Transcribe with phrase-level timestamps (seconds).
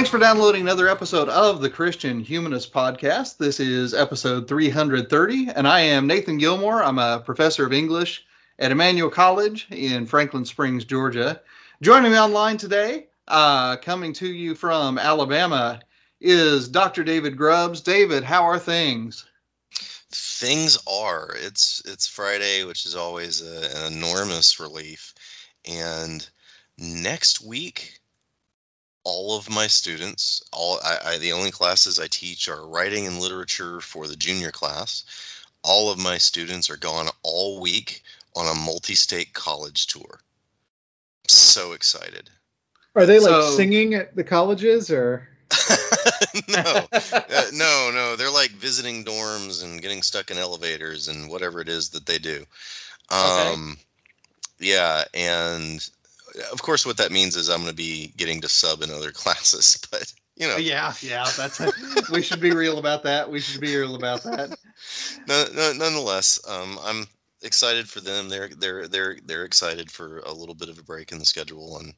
[0.00, 3.36] Thanks for downloading another episode of the Christian Humanist Podcast.
[3.36, 6.82] This is episode 330, and I am Nathan Gilmour.
[6.82, 8.24] I'm a professor of English
[8.58, 11.42] at Emmanuel College in Franklin Springs, Georgia.
[11.82, 15.80] Joining me online today, uh, coming to you from Alabama,
[16.18, 17.04] is Dr.
[17.04, 17.82] David Grubbs.
[17.82, 19.26] David, how are things?
[20.12, 25.14] things are it's it's friday which is always a, an enormous relief
[25.66, 26.28] and
[26.78, 27.99] next week
[29.10, 33.18] all of my students all I, I the only classes i teach are writing and
[33.18, 35.04] literature for the junior class
[35.64, 38.02] all of my students are gone all week
[38.36, 40.20] on a multi-state college tour
[41.26, 42.30] so excited
[42.94, 45.26] Are they like So- singing at the colleges or?
[46.48, 48.14] no, uh, no, no.
[48.16, 52.18] They're like visiting dorms and getting stuck in elevators and whatever it is that they
[52.18, 52.44] do.
[53.12, 53.52] Okay.
[53.52, 53.76] Um,
[54.60, 55.90] yeah, and
[56.52, 59.12] of course, what that means is I'm going to be getting to sub in other
[59.12, 61.60] classes, but you know, Yeah, yeah, that's
[62.10, 63.30] we should be real about that.
[63.30, 64.56] We should be real about that.
[65.28, 67.06] no, no, nonetheless, um, I'm
[67.42, 68.28] excited for them.
[68.28, 71.78] They're they're they're they're excited for a little bit of a break in the schedule,
[71.78, 71.94] and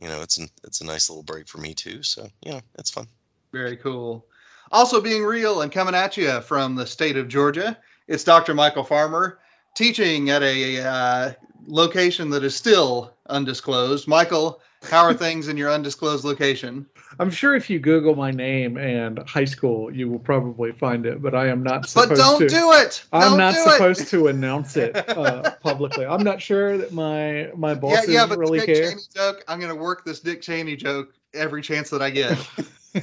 [0.00, 2.02] you know, it's an, it's a nice little break for me too.
[2.02, 3.06] So yeah, it's fun.
[3.52, 4.26] Very cool.
[4.72, 8.54] Also being real and coming at you from the state of Georgia, it's Dr.
[8.54, 9.38] Michial Farmer
[9.74, 11.32] teaching at a uh,
[11.66, 14.06] location that is still undisclosed.
[14.08, 16.86] Michial, how are things in your undisclosed location?
[17.18, 21.20] I'm sure if you Google my name and high school, you will probably find it,
[21.20, 22.14] but I am not supposed to.
[22.14, 22.48] But don't to.
[22.48, 23.04] do it.
[23.12, 23.72] I'm Don't not do it.
[23.72, 26.06] supposed to announce it uh, publicly.
[26.06, 28.90] I'm not sure that my my bosses yeah, yeah, but really Dick care.
[28.90, 32.38] Cheney joke, I'm going to work this Dick Cheney joke every chance that I get.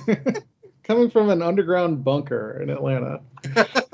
[0.84, 3.20] Coming from an underground bunker in Atlanta.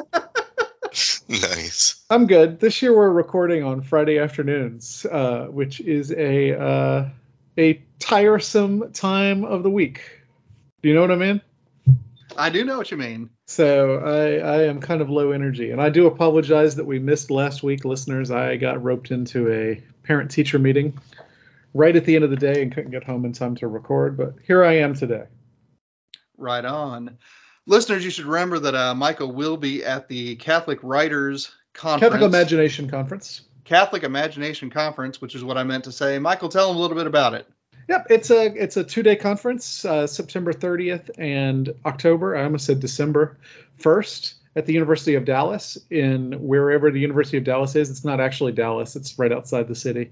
[1.29, 2.03] nice.
[2.09, 2.59] I'm good.
[2.59, 7.09] This year we're recording on Friday afternoons, uh, which is a uh,
[7.57, 10.01] a tiresome time of the week.
[10.81, 11.41] Do you know what I mean?
[12.35, 13.29] I do know what you mean.
[13.47, 17.31] So I, I am kind of low energy, and I do apologize that we missed
[17.31, 18.31] last week, listeners.
[18.31, 20.99] I got roped into a parent-teacher meeting
[21.73, 24.17] right at the end of the day and couldn't get home in time to record,
[24.17, 25.25] but here I am today.
[26.37, 27.17] Right on.
[27.65, 32.13] Listeners, you should remember that uh, Michial will be at the Catholic Writers Conference.
[32.13, 33.41] Catholic Imagination Conference.
[33.63, 36.17] Catholic Imagination Conference, which is what I meant to say.
[36.17, 37.47] Michial, tell them a little bit about it.
[37.87, 42.35] Yep, it's a it's a two day conference, uh, September 30th and October.
[42.35, 43.37] I almost said December
[43.79, 47.89] 1st at the University of Dallas in wherever the University of Dallas is.
[47.89, 50.11] It's not actually Dallas; it's right outside the city.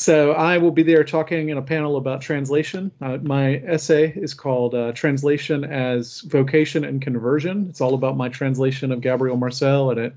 [0.00, 2.90] So I will be there talking in a panel about translation.
[3.02, 8.30] Uh, my essay is called uh, "Translation as Vocation and Conversion." It's all about my
[8.30, 10.14] translation of Gabriel Marcel, and it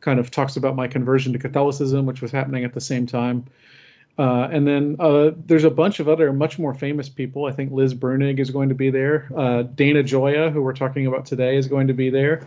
[0.00, 3.44] kind of talks about my conversion to Catholicism, which was happening at the same time.
[4.18, 7.44] Uh, and then uh, there's a bunch of other much more famous people.
[7.44, 9.30] I think Liz Bruenig is going to be there.
[9.36, 12.40] Uh, Dana Gioia, who we're talking about today, is going to be there.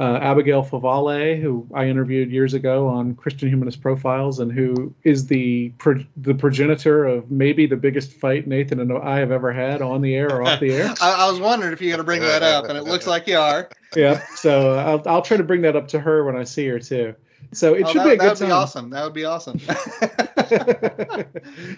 [0.00, 5.26] Uh, Abigail Favale, who I interviewed years ago on Christian Humanist Profiles, and who is
[5.26, 9.82] the pro- the progenitor of maybe the biggest fight Nathan and I have ever had
[9.82, 10.94] on the air or off the air.
[11.02, 13.26] I, I was wondering if you're going to bring that up, and it looks like
[13.26, 13.68] you are.
[13.96, 16.78] Yeah, so I'll, I'll try to bring that up to her when I see her
[16.78, 17.14] too.
[17.52, 18.38] So it Oh, should that, be a good time.
[18.38, 18.90] that would be awesome.
[18.90, 19.58] That would be awesome.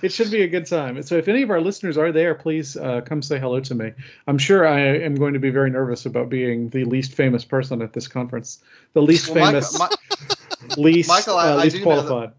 [0.02, 1.02] it should be a good time.
[1.02, 3.92] So if any of our listeners are there, please uh, come say hello to me.
[4.26, 7.82] I'm sure I am going to be very nervous about being the least famous person
[7.82, 8.60] at this conference,
[8.92, 12.32] the least Well, famous, Michial- my, least Michial, I- uh, I least that- qualified.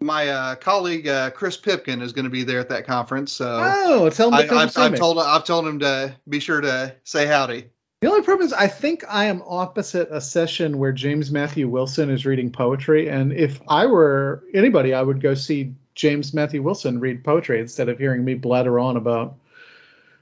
[0.00, 3.58] my uh, colleague uh, Chris Pipkin is going to be there at that conference, so
[3.62, 4.98] Oh, tell him I, come I've, I've me.
[4.98, 7.66] told I've told him to be sure to say howdy.
[8.04, 12.10] The only problem is, I think I am opposite a session where James Matthew Wilson
[12.10, 17.00] is reading poetry, and if I were anybody, I would go see James Matthew Wilson
[17.00, 19.36] read poetry instead of hearing me blather on about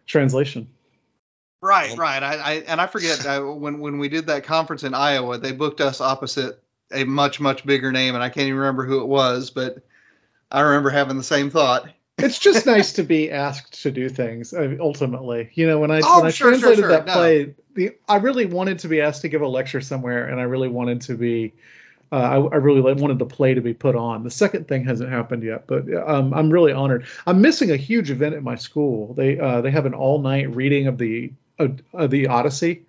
[0.06, 0.68] translation.
[1.60, 2.22] Right, right.
[2.22, 5.50] I, I and I forget uh, when when we did that conference in Iowa, they
[5.50, 6.62] booked us opposite
[6.92, 9.78] a much much bigger name, and I can't even remember who it was, but
[10.52, 11.88] I remember having the same thought.
[12.22, 14.52] It's just nice to be asked to do things.
[14.54, 16.88] uh, Ultimately, you know, when I Oh, when I sure, sure, translated sure.
[16.90, 17.12] that No.
[17.12, 20.44] play, the I really wanted to be asked to give a lecture somewhere, and I
[20.44, 21.52] really wanted to be.
[22.10, 24.22] Uh, I, I really wanted the play to be put on.
[24.22, 27.06] The second thing hasn't happened yet, but um, I'm really honored.
[27.26, 29.14] I'm missing a huge event at my school.
[29.14, 32.82] They uh, they have an all night reading of the uh, of the Odyssey.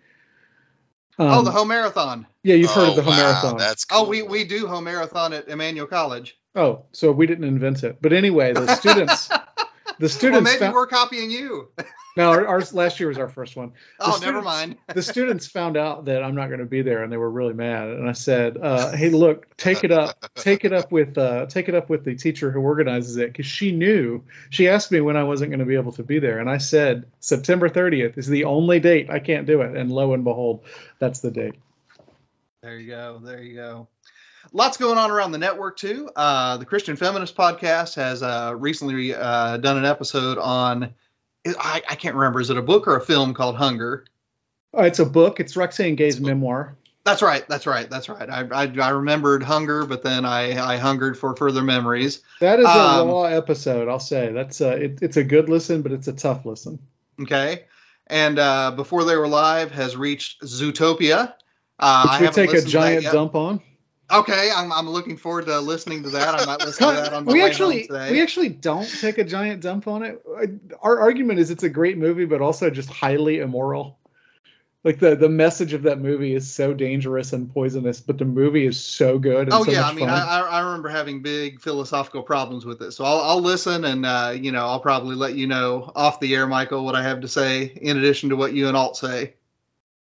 [1.19, 2.25] Um, oh, the Homer marathon.
[2.43, 3.57] yeah, you've heard Oh, of the Homer wow, marathon.
[3.57, 4.05] That's cool.
[4.05, 6.37] Oh, we, we do Homer marathon at Emmanuel College.
[6.55, 7.97] Oh, so we didn't invent it.
[8.01, 9.29] But anyway, the students,
[9.99, 10.13] the students.
[10.33, 10.43] Well, students.
[10.43, 11.69] maybe found, we're copying you.
[12.17, 13.73] no, our- ours last year was our first one.
[13.99, 14.77] oh, never mind.
[14.93, 17.53] the students found out that I'm not going to be there, and they were really
[17.53, 17.89] mad.
[17.89, 21.69] And I said, uh, "Hey, look, take it up, take it up with, uh, take
[21.69, 24.23] it up with the teacher who organizes it, because she knew.
[24.49, 26.57] She asked me when I wasn't going to be able to be there, and I
[26.57, 29.75] said September 30th is the only date I can't do it.
[29.75, 30.61] And lo and behold,
[30.99, 31.55] that's the date.
[32.61, 33.19] There you go.
[33.21, 33.87] There you go.
[34.55, 36.09] Lots going on around the network too.
[36.15, 40.93] Uh, the Christian Feminist Podcast has uh, recently uh, done an episode on.
[41.45, 42.39] I, I can't remember.
[42.39, 44.05] Is it a book or a film called Hunger?
[44.77, 45.39] Uh, it's a book.
[45.39, 46.77] It's Roxane Gay's memoir.
[47.03, 47.45] That's right.
[47.49, 47.89] That's right.
[47.89, 48.29] That's right.
[48.29, 52.21] I, I, I remembered Hunger, but then I, I hungered for further memories.
[52.39, 53.89] That is a Um, raw episode.
[53.89, 56.79] I'll say that's uh, it, it's a good listen, but it's a tough listen.
[57.19, 57.65] Okay.
[58.07, 61.33] And uh, before they were live, has reached Zootopia.
[61.79, 63.61] Uh, I we take a listened to that giant dump on.
[64.13, 66.35] Okay, I'm, I'm looking forward to listening to that.
[66.35, 68.11] I might listen to that on my we way actually home today.
[68.11, 70.23] we actually don't take a giant dump on it.
[70.81, 73.97] Our argument is it's a great movie, but also just highly immoral.
[74.83, 78.65] Like the the message of that movie is so dangerous and poisonous, but the movie
[78.65, 79.43] is so good.
[79.43, 80.09] And Oh so yeah, I mean, fun.
[80.09, 84.05] I, I I remember having big philosophical problems with it, so I'll, I'll listen, and
[84.05, 87.21] uh, you know, I'll probably let you know off the air, Michial, what I have
[87.21, 89.35] to say in addition to what you and Alt say.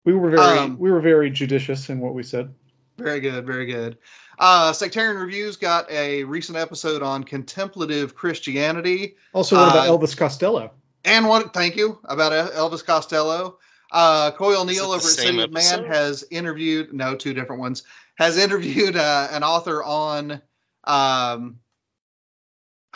[0.06, 2.54] we were very um, we were very judicious in what we said.
[2.98, 3.98] Very good, very good.
[4.40, 10.16] Uh, Sectarian Reviews got a recent episode on contemplative Christianity, Also, what about uh, Elvis
[10.16, 10.72] Costello?
[11.06, 11.54] and what?
[11.54, 13.58] Thank you about Elvis Costello.
[13.92, 17.34] Uh, Coyle Is it Neal the over at City of Man has interviewed no two
[17.34, 17.84] different ones
[18.16, 20.42] has interviewed uh, an author on
[20.84, 21.60] um,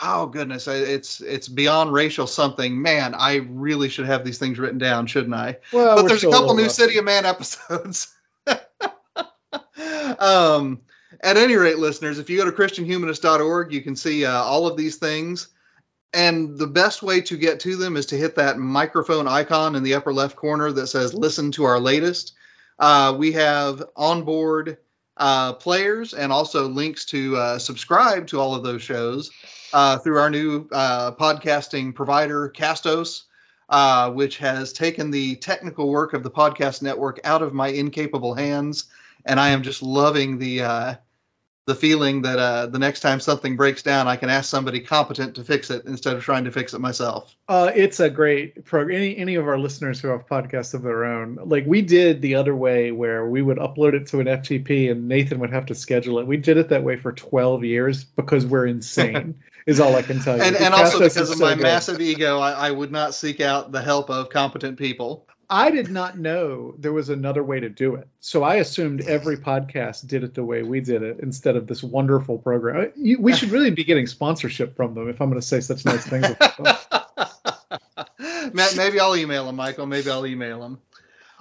[0.02, 4.78] oh goodness it's it's beyond racial something man I really should have these things written
[4.78, 6.82] down shouldn't I Well, but there's a couple new rusty.
[6.82, 8.14] City of Man episodes.
[10.20, 10.80] um,
[11.20, 14.76] at any rate, listeners, if you go to ChristianHumanist.org, you can see uh, all of
[14.76, 15.48] these things.
[16.14, 19.82] And the best way to get to them is to hit that microphone icon in
[19.82, 22.34] the upper left corner that says "Listen to our latest."
[22.78, 24.76] Uh, we have onboard
[25.16, 29.30] uh, players and also links to uh, subscribe to all of those shows
[29.72, 33.22] uh, through our new uh, podcasting provider, Castos
[33.72, 38.34] uh, which has taken the technical work of the podcast network out of my incapable
[38.34, 38.84] hands,
[39.24, 40.94] and I am just loving the uh,
[41.66, 45.36] the feeling that uh, the next time something breaks down, I can ask somebody competent
[45.36, 47.36] to fix it instead of trying to fix it myself.
[47.48, 48.96] Uh, it's a great program.
[48.96, 52.34] Any any of our listeners who have podcasts of their own, like we did the
[52.34, 55.74] other way, where we would upload it to an FTP and Nathan would have to
[55.74, 56.26] schedule it.
[56.26, 59.36] We did it that way for 12 years because we're insane.
[59.66, 60.42] is all I can tell you.
[60.42, 61.62] And, and also because of so my good.
[61.62, 65.28] massive ego, I, I would not seek out the help of competent people.
[65.52, 69.36] I did not know there was another way to do it, so I assumed every
[69.36, 72.90] podcast did it the way we did it instead of this wonderful program.
[72.96, 75.84] You, we should really be getting sponsorship from them if I'm going to say such
[75.84, 76.24] nice things.
[76.30, 78.50] About them.
[78.54, 79.86] Ma- Maybe I'll email him, Michial.
[79.86, 80.78] Maybe I'll email him.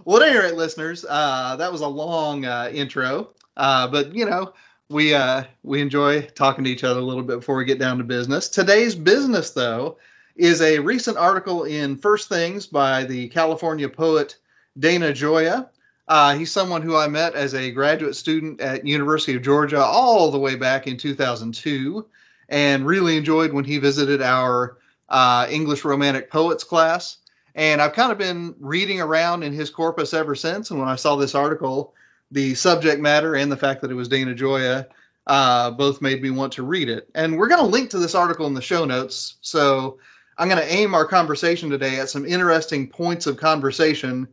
[0.04, 4.26] Well, at any rate, listeners, uh, that was a long uh, intro, uh, but you
[4.26, 4.52] know,
[4.90, 8.00] we uh, we enjoy talking to each other a little bit before we get down
[8.00, 8.50] to business.
[8.50, 10.00] Today's business, though,
[10.36, 14.38] is a recent article in First Things by the California poet
[14.78, 15.70] Dana Gioia.
[16.08, 20.32] Uh, he's someone who I met as a graduate student at University of Georgia all
[20.32, 22.06] the way back in 2002,
[22.50, 27.18] and really enjoyed when he visited our uh, English Romantic Poets class.
[27.54, 30.72] And I've kind of been reading around in his corpus ever since.
[30.72, 31.94] And when I saw this article,
[32.32, 34.88] the subject matter and the fact that it was Dana Gioia
[35.28, 37.10] uh, both made me want to read it.
[37.14, 39.36] And we're going to link to this article in the show notes.
[39.42, 40.00] So
[40.38, 44.28] I'm going to aim our conversation today at some interesting points of conversation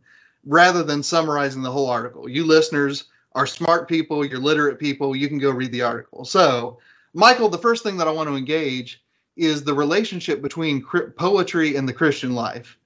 [0.45, 2.29] rather than summarizing the whole article.
[2.29, 6.25] You listeners are smart people, you're literate people, you can go read the article.
[6.25, 6.79] So,
[7.15, 9.03] Michial, the first thing that I want to engage
[9.35, 10.85] is the relationship between
[11.17, 12.77] poetry and the Christian life.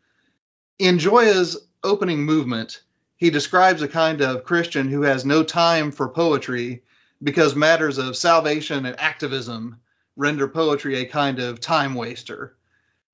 [0.79, 2.81] In Gioia's opening movement,
[3.15, 6.83] he describes a kind of Christian who has no time for poetry
[7.21, 9.77] because matters of salvation and activism
[10.15, 12.55] render poetry a kind of time waster.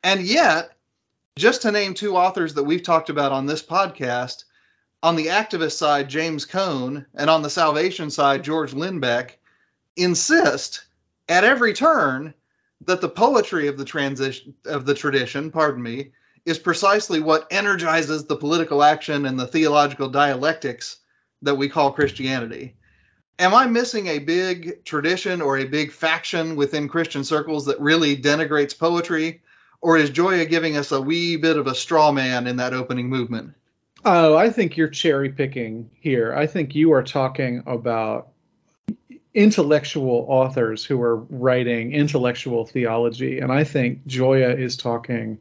[0.04, 0.72] And yet,
[1.38, 4.46] just to name two authors that we've talked about on this podcast,
[5.02, 9.32] on the activist side, James Cone, and on the salvation side, George Lindbeck,
[9.96, 10.84] insist
[11.28, 12.34] at every turn
[12.86, 16.12] that the poetry of the transition of the tradition, pardon me,
[16.46, 20.98] is precisely what energizes the political action and the theological dialectics
[21.42, 22.76] that we call Christianity.
[23.38, 28.18] Am I missing a big tradition or a big faction within Christian circles that really
[28.18, 29.42] denigrates poetry?
[29.82, 33.10] Or is Gioia giving us a wee bit of a straw man in that opening
[33.10, 33.54] movement?
[34.06, 36.34] Oh, I think you're cherry picking here.
[36.34, 38.30] I think you are talking about
[39.34, 43.40] intellectual authors who are writing intellectual theology.
[43.40, 45.38] And I think Gioia is talking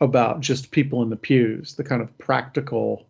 [0.00, 3.06] about just people in the pews, the kind of practical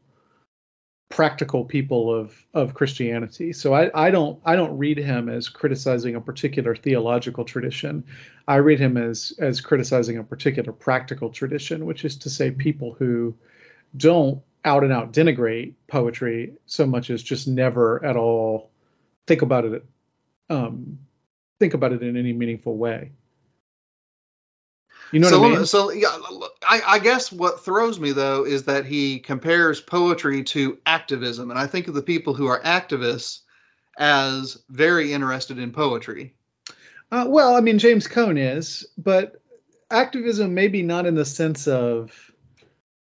[1.12, 3.52] practical people of of Christianity.
[3.52, 8.04] So I, I don't I don't read him as criticizing a particular theological tradition.
[8.48, 12.94] I read him as as criticizing a particular practical tradition, which is to say people
[12.98, 13.34] who
[13.94, 18.70] don't out and out denigrate poetry so much as just never at all
[19.26, 19.84] think about it
[20.48, 20.98] um,
[21.60, 23.12] think about it in any meaningful way.
[25.12, 25.66] You know so, what I mean?
[25.66, 26.16] So yeah,
[26.66, 31.60] I, I guess what throws me though is that he compares poetry to activism, and
[31.60, 33.40] I think of the people who are activists
[33.98, 36.34] as very interested in poetry.
[37.10, 39.42] Uh, well, I mean, James Cone is, but
[39.90, 42.32] activism maybe not in the sense of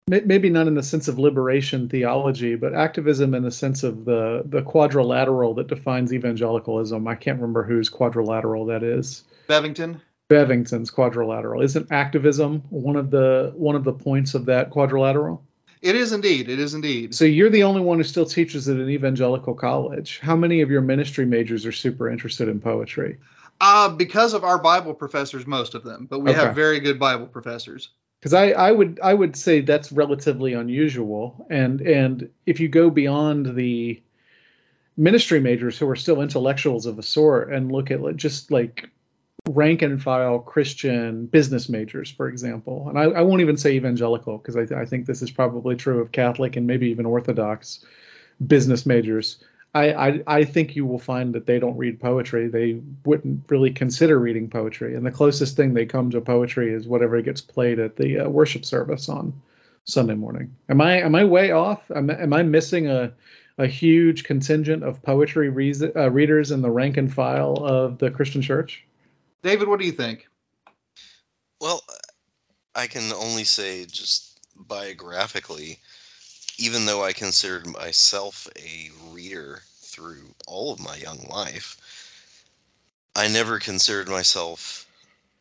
[0.08, 4.42] maybe not in the sense of liberation theology, but activism in the sense of the
[4.46, 7.06] the quadrilateral that defines evangelicalism.
[7.06, 9.24] I can't remember whose quadrilateral that is.
[9.46, 10.00] Bebbington.
[10.32, 11.60] Bebbington's quadrilateral.
[11.60, 15.44] Isn't activism one of the one of the points of that quadrilateral?
[15.82, 16.48] It is indeed.
[16.48, 17.14] It is indeed.
[17.14, 20.20] So you're the only one who still teaches at an evangelical college.
[20.20, 23.18] How many of your ministry majors are super interested in poetry?
[23.60, 26.40] Uh, because of our Bible professors, most of them, but we Okay.
[26.40, 27.90] have very good Bible professors.
[28.20, 31.46] Because I, I would I would say that's relatively unusual.
[31.50, 34.00] And and if you go beyond the
[34.96, 38.88] ministry majors who are still intellectuals of a sort and look at just like
[39.48, 44.38] rank and file Christian business majors, for example, and I, I won't even say evangelical
[44.38, 47.84] because I, I think this is probably true of Catholic and maybe even Orthodox
[48.46, 49.42] business majors.
[49.74, 52.46] I, I, I think you will find that they don't read poetry.
[52.46, 56.86] They wouldn't really consider reading poetry, and the closest thing they come to poetry is
[56.86, 59.32] whatever gets played at the uh, worship service on
[59.84, 60.54] Sunday morning.
[60.68, 61.90] Am I am I way off?
[61.90, 63.12] Am, am I missing a
[63.58, 68.10] a huge contingent of poetry reas uh, readers in the rank and file of the
[68.10, 68.84] Christian church?
[69.42, 70.26] David, what do you think?
[71.60, 71.82] Well,
[72.74, 75.78] I can only say just biographically,
[76.58, 81.76] even though I considered myself a reader through all of my young life,
[83.14, 84.86] I never considered myself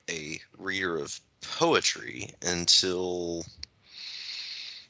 [0.10, 3.46] a reader of poetry until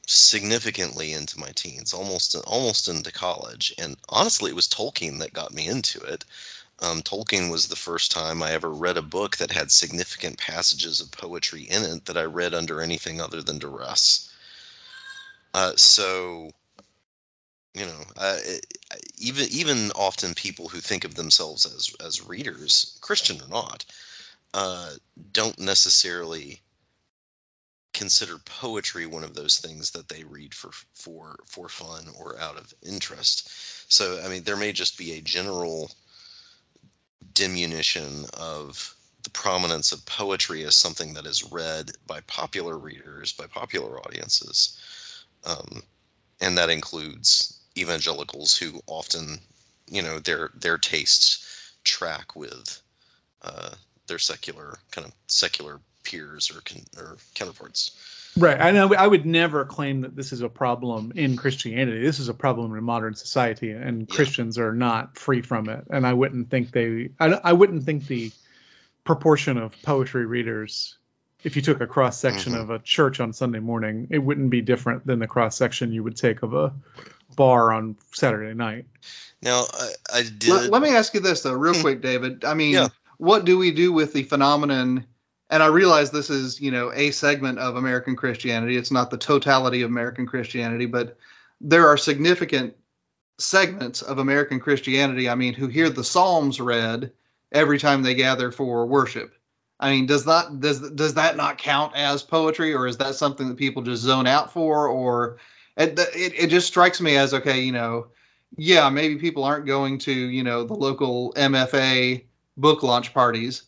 [0.06, 3.74] significantly into my teens, almost almost into college.
[3.78, 6.24] And honestly, it was Tolkien that got me into it.
[6.80, 11.00] Um, Tolkien was the first time I ever read a book that had significant passages
[11.00, 14.32] of poetry in it that I read under anything other than duress.
[15.54, 16.50] Uh, so,
[17.74, 18.66] you know, uh, it,
[19.18, 23.84] even even often people who think of themselves as as readers, Christian or not,
[24.54, 24.90] uh,
[25.32, 26.60] don't necessarily
[27.92, 32.56] consider poetry one of those things that they read for for for fun or out
[32.56, 33.50] of interest.
[33.92, 35.90] So, I mean, there may just be a general
[37.34, 43.46] diminution of the prominence of poetry as something that is read by popular readers, by
[43.46, 44.78] popular audiences.
[45.44, 45.82] Um,
[46.40, 49.38] and that includes evangelicals who often,
[49.88, 52.82] you know, their their tastes track with
[53.42, 53.70] uh,
[54.06, 57.92] their secular kind of secular peers or con- or counterparts.
[58.36, 58.58] Right.
[58.60, 58.70] I.
[58.70, 62.00] I would never claim that this is a problem in Christianity.
[62.02, 64.14] This is a problem in modern society, and Yeah.
[64.14, 65.84] Christians are not free from it.
[65.90, 67.10] And I wouldn't think they.
[67.20, 68.32] I, I wouldn't think the
[69.04, 70.96] proportion of poetry readers,
[71.44, 72.60] if you took a cross section Mhm.
[72.62, 76.02] of a church on Sunday morning, it wouldn't be different than the cross section you
[76.02, 76.72] would take of a
[77.36, 78.86] bar on Saturday night.
[79.42, 80.48] Now, I, I did.
[80.48, 81.80] Let, let me ask you this though, real Hmm.
[81.80, 82.44] quick, David.
[82.44, 82.88] I mean, Yeah.
[83.18, 85.04] what do we do with the phenomenon?
[85.52, 88.78] And I realize this is, you know, a segment of American Christianity.
[88.78, 91.18] It's not the totality of American Christianity, but
[91.60, 92.74] there are significant
[93.36, 95.28] segments of American Christianity.
[95.28, 97.12] I mean, who hear the Psalms read
[97.52, 99.34] every time they gather for worship.
[99.78, 103.48] I mean, does that does does that not count as poetry, or is that something
[103.48, 105.36] that people just zone out for, or
[105.76, 108.06] it it, it just strikes me as okay, you know,
[108.56, 112.24] yeah, maybe people aren't going to, you know, the local MFA
[112.56, 113.64] book launch parties,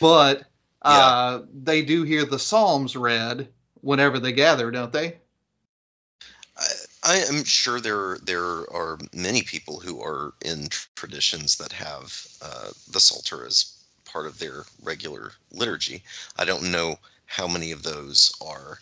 [0.00, 0.42] but
[0.84, 3.48] uh, they do hear the Psalms read
[3.80, 5.16] whenever they gather, don't they?
[6.56, 6.66] I,
[7.02, 12.70] I am sure there there are many people who are in traditions that have uh,
[12.90, 13.72] the Psalter as
[14.04, 16.02] part of their regular liturgy.
[16.38, 18.78] I don't know how many of those are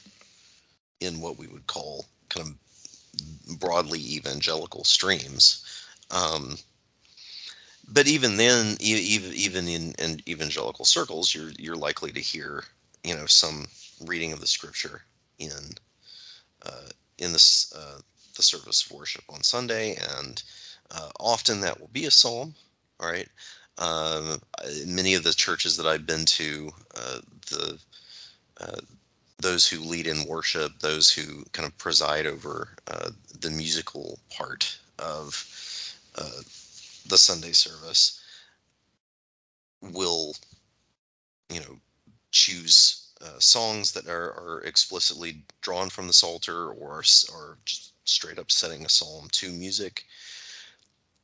[1.00, 5.64] in what we would call kind of broadly evangelical streams.
[6.10, 6.56] Um,
[7.88, 12.64] but even then, even even in, in evangelical circles, you're you're likely to hear
[13.04, 13.66] you know some
[14.00, 15.02] reading of the scripture
[15.38, 15.50] in
[16.64, 17.98] uh, in this uh,
[18.36, 20.42] the service of worship on Sunday, and
[20.90, 22.54] uh, often that will be a psalm.
[23.00, 23.28] All right.
[23.78, 24.40] Um,
[24.86, 27.20] many of the churches that I've been to, uh,
[27.50, 27.78] the
[28.60, 28.80] uh,
[29.38, 33.10] those who lead in worship, those who kind of preside over uh,
[33.40, 35.48] the musical part of
[37.08, 38.20] the Sunday service,
[39.80, 40.34] will,
[41.50, 41.78] you know,
[42.30, 48.38] choose uh, songs that are, are explicitly drawn from the Psalter or or just straight
[48.38, 50.04] up setting a psalm to music.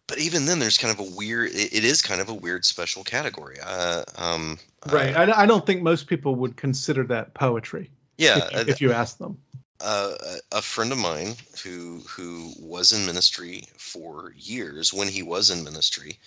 [0.07, 1.51] But even then, there's kind of a weird.
[1.51, 3.59] It, it is kind of a weird special category.
[3.63, 5.15] Uh, um, Right.
[5.15, 7.91] uh, I, I don't think most people would consider that poetry.
[8.17, 8.39] yeah.
[8.39, 9.39] if, you, uh, if you ask them.
[9.81, 10.15] Uh,
[10.53, 15.65] a friend of mine who who was in ministry for years when he was in
[15.65, 16.19] ministry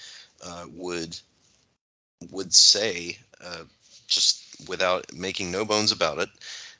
[0.43, 1.17] uh, would
[2.29, 3.63] would say uh,
[4.07, 6.29] just without making no bones about it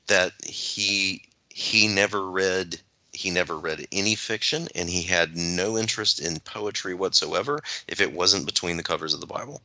[0.08, 2.80] that he he never read
[3.14, 8.14] he never read any fiction and he had no interest in poetry whatsoever if it
[8.14, 9.62] wasn't between the covers of the bible.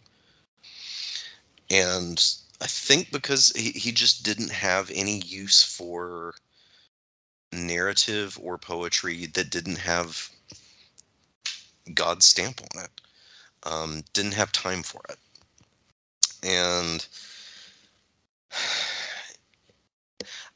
[1.71, 2.23] And
[2.61, 6.35] i think because he, he just didn't have any use for
[7.57, 10.31] narrative or poetry that didn't have
[11.93, 12.91] God's stamp on it.
[13.63, 15.19] Um, didn't have time for it.
[16.43, 17.07] And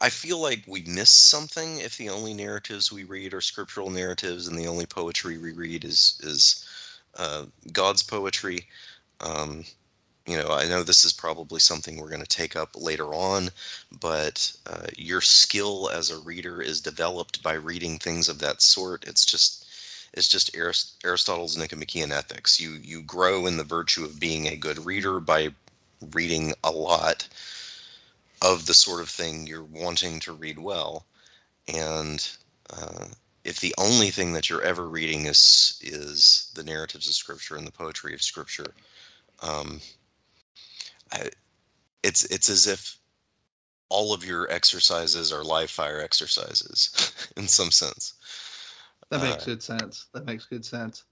[0.01, 4.49] I feel like we miss something if the only narratives we read are scriptural narratives
[4.49, 6.65] and the only poetry we read is is
[7.17, 8.67] uh, God's poetry.
[9.21, 9.65] Um,
[10.31, 13.49] you know, I know this is probably something we're going to take up later on,
[14.01, 19.09] but uh, your skill as a reader is developed by reading things of that sort.
[19.09, 19.67] It's just
[20.13, 22.61] it's just Arist- Aristotle's Nicomachean Ethics.
[22.61, 25.53] You you grow in the virtue of being a good reader by
[26.13, 27.27] reading a lot
[28.41, 31.05] of the sort of thing you're wanting to read well,
[31.67, 32.25] and
[32.73, 33.07] uh,
[33.43, 37.67] if the only thing that you're ever reading is is the narratives of Scripture and
[37.67, 38.73] the poetry of Scripture,
[39.43, 39.81] um,
[41.13, 41.31] I,
[42.03, 42.97] it's it's as if
[43.89, 48.15] all of your exercises are live fire exercises in some sense.
[49.11, 50.07] That makes Uh, good sense.
[50.15, 51.03] That makes good sense.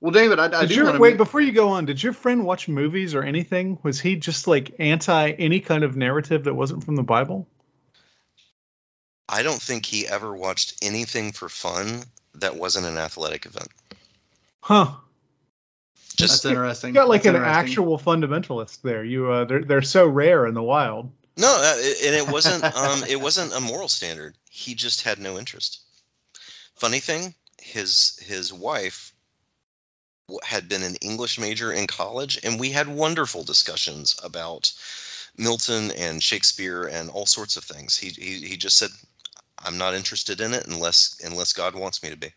[0.00, 1.16] Well, David, I, I Did do your, wait to.
[1.18, 1.84] before you go on?
[1.84, 3.78] Did your friend watch movies or anything?
[3.84, 7.46] Was he just like anti any kind of narrative that wasn't from the Bible?
[9.28, 12.02] I don't think he ever watched anything for fun
[12.34, 13.68] that wasn't an athletic event.
[14.60, 14.92] Huh?
[16.14, 16.90] Just That's interesting.
[16.90, 19.04] You got like That's an actual fundamentalist there.
[19.04, 21.10] You uh, they're they're so rare in the wild.
[21.36, 24.36] no, uh, and it wasn't um it wasn't a moral standard.
[24.50, 25.80] He just had no interest.
[26.76, 29.14] Funny thing, his his wife
[30.42, 34.72] had been an English major in college, and we had wonderful discussions about
[35.36, 37.96] Milton and Shakespeare and all sorts of things.
[37.96, 38.90] He he, he just said,
[39.58, 42.32] "I'm not interested in it unless unless God wants me to be."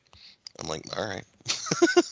[0.60, 1.26] I'm like, all right.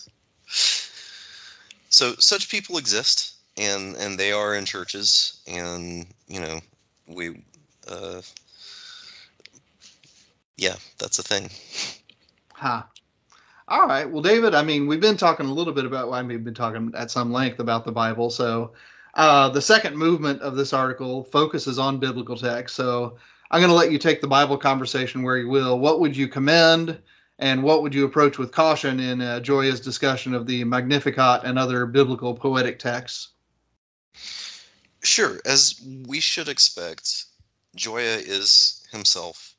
[1.93, 6.59] so such people exist, and and they are in churches, and you know
[7.07, 7.43] we,
[7.87, 8.21] uh,
[10.57, 11.49] yeah, that's a thing.
[12.53, 12.83] Huh.
[13.67, 14.09] All right.
[14.09, 16.93] Well, David, I mean, we've been talking a little bit about, well, we've been talking
[16.95, 18.29] at some length about the Bible.
[18.29, 18.71] So
[19.13, 22.75] uh, the second movement of this article focuses on biblical text.
[22.75, 23.17] So
[23.49, 25.79] I'm going to let you take the Bible conversation where you will.
[25.79, 26.99] What would you commend
[27.39, 31.57] and what would you approach with caution in uh, Gioia's discussion of the Magnificat and
[31.57, 33.29] other biblical poetic texts?
[35.01, 37.25] Sure, as we should expect,
[37.75, 39.55] Gioia is himself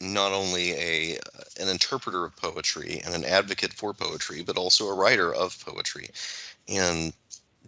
[0.00, 1.18] not only a
[1.60, 6.08] an interpreter of poetry and an advocate for poetry, but also a writer of poetry.
[6.68, 7.12] And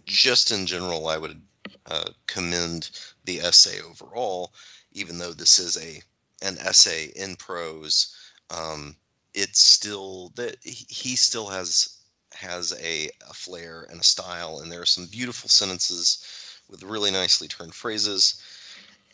[0.05, 1.41] just in general, I would
[1.85, 2.89] uh, commend
[3.25, 4.53] the essay overall,
[4.93, 6.01] even though this is a
[6.41, 8.15] an essay in prose.
[8.49, 8.95] Um,
[9.37, 11.95] it's still that he still has
[12.33, 17.11] has a, a flair and a style, and there are some beautiful sentences with really
[17.11, 18.41] nicely turned phrases,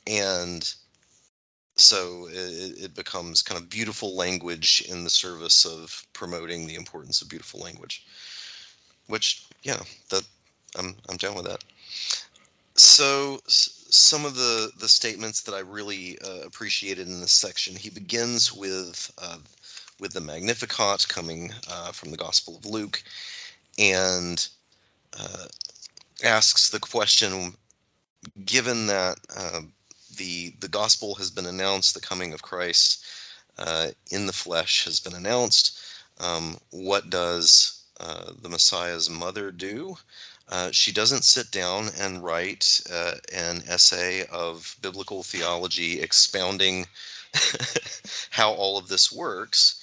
[0.07, 0.73] and
[1.75, 7.21] so it, it becomes kind of beautiful language in the service of promoting the importance
[7.21, 8.05] of beautiful language.
[9.07, 10.23] Which, yeah, that
[10.77, 11.61] I'm I'm down with that.
[12.75, 17.89] So some of the the statements that I really uh, appreciated in this section, he
[17.89, 19.37] begins with uh,
[19.99, 23.01] with the Magnificat coming uh, from the Gospel of Luke,
[23.77, 24.47] and
[25.19, 25.45] uh,
[26.23, 27.53] asks the question
[28.45, 29.61] given that uh,
[30.17, 33.05] the the gospel has been announced, the coming of Christ
[33.57, 35.79] uh, in the flesh has been announced,
[36.19, 39.97] um, what does uh, the Messiah's mother do?
[40.49, 46.85] Uh, she doesn't sit down and write uh, an essay of biblical theology expounding
[48.29, 49.82] how all of this works.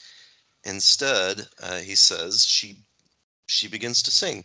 [0.64, 2.76] Instead, uh, he says she
[3.46, 4.44] she begins to sing.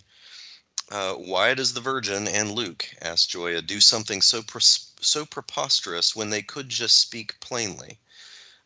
[0.90, 6.16] Uh, why does the Virgin and Luke, asked Gioia, do something so pres- so preposterous
[6.16, 7.98] when they could just speak plainly?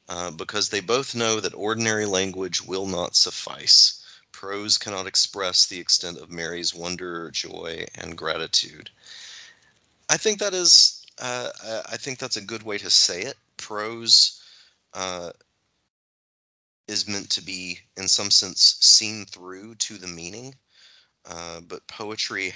[0.07, 4.03] Uh, because they both know that ordinary language will not suffice.
[4.31, 8.89] Prose cannot express the extent of Mary's wonder, joy, and gratitude.
[10.09, 11.49] I think that is, uh,
[11.89, 13.37] I think that's a good way to say it.
[13.57, 14.41] Prose
[14.93, 15.31] uh,
[16.89, 20.55] is meant to be, in some sense, seen through to the meaning.
[21.25, 22.53] Uh, but poetry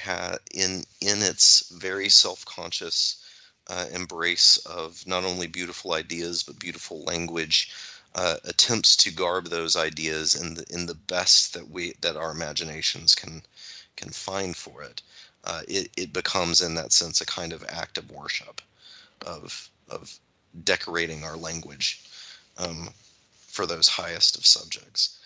[0.52, 3.24] in in its very self-conscious
[3.68, 7.72] uh, embrace of not only beautiful ideas but beautiful language
[8.16, 12.32] uh, attempts to garb those ideas in the in the best that we that our
[12.32, 13.44] imaginations can
[13.96, 15.02] can find for it.
[15.44, 18.62] Uh, it it becomes in that sense a kind of act of worship
[19.26, 20.20] of of
[20.64, 22.02] decorating our language
[22.58, 22.90] um,
[23.54, 25.18] for those highest of subjects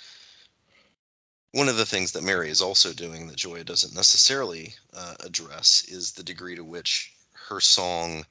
[1.51, 5.85] one of the things that Mary is also doing that Gioia doesn't necessarily uh, address
[5.87, 7.13] is the degree to which
[7.49, 8.25] her song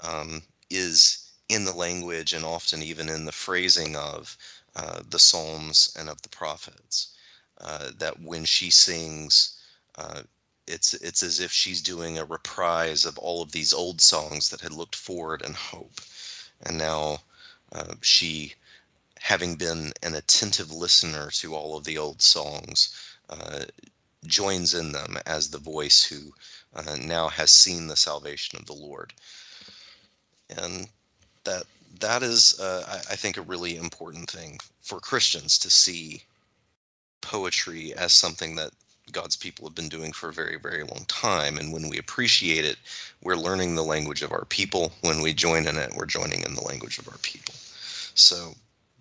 [0.00, 4.36] um, is in the language and often even in the phrasing of
[4.74, 7.14] uh, the Psalms and of the prophets.
[7.60, 9.56] Uh, that when she sings,
[9.96, 10.22] uh,
[10.66, 14.60] it's it's as if she's doing a reprise of all of these old songs that
[14.60, 16.00] had looked forward and hope,
[16.62, 17.18] and now
[17.70, 18.54] uh, she
[19.24, 22.94] having been an attentive listener to all of the old songs,
[23.30, 23.60] uh,
[24.26, 26.34] joins in them as the voice who
[26.76, 29.14] uh, now has seen the salvation of the Lord.
[30.58, 30.86] And
[31.44, 31.62] that
[32.00, 36.22] that is, uh, I, I think, a really important thing for Christians to see
[37.22, 38.72] poetry as something that
[39.10, 41.56] God's people have been doing for a very, very long time.
[41.56, 42.76] And when we appreciate it,
[43.22, 44.92] we're learning the language of our people.
[45.00, 47.54] When we join in it, we're joining in the language of our people.
[48.14, 48.54] So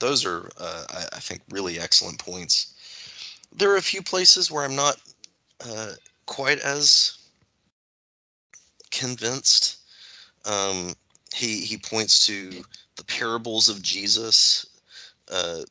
[0.04, 2.74] those are, uh, I, I, think, really excellent points.
[3.56, 4.98] There are a few places where I'm not
[5.66, 5.94] uh,
[6.26, 7.18] quite as
[8.92, 9.78] convinced.
[10.46, 10.94] Um,
[11.34, 12.52] he he points to
[12.98, 14.66] the parables of Jesus,
[15.32, 15.62] uh,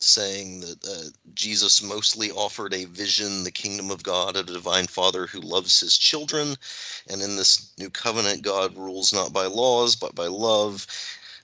[0.00, 5.28] saying that uh, Jesus mostly offered a vision, the kingdom of God, a divine Father
[5.28, 6.56] who loves his children,
[7.08, 10.84] and in this new covenant, God rules not by laws but by love,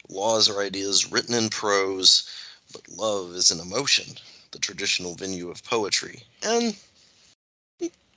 [0.09, 2.31] Laws are ideas written in prose,
[2.73, 4.05] but love is an emotion,
[4.53, 6.23] the traditional venue of poetry.
[6.43, 6.77] And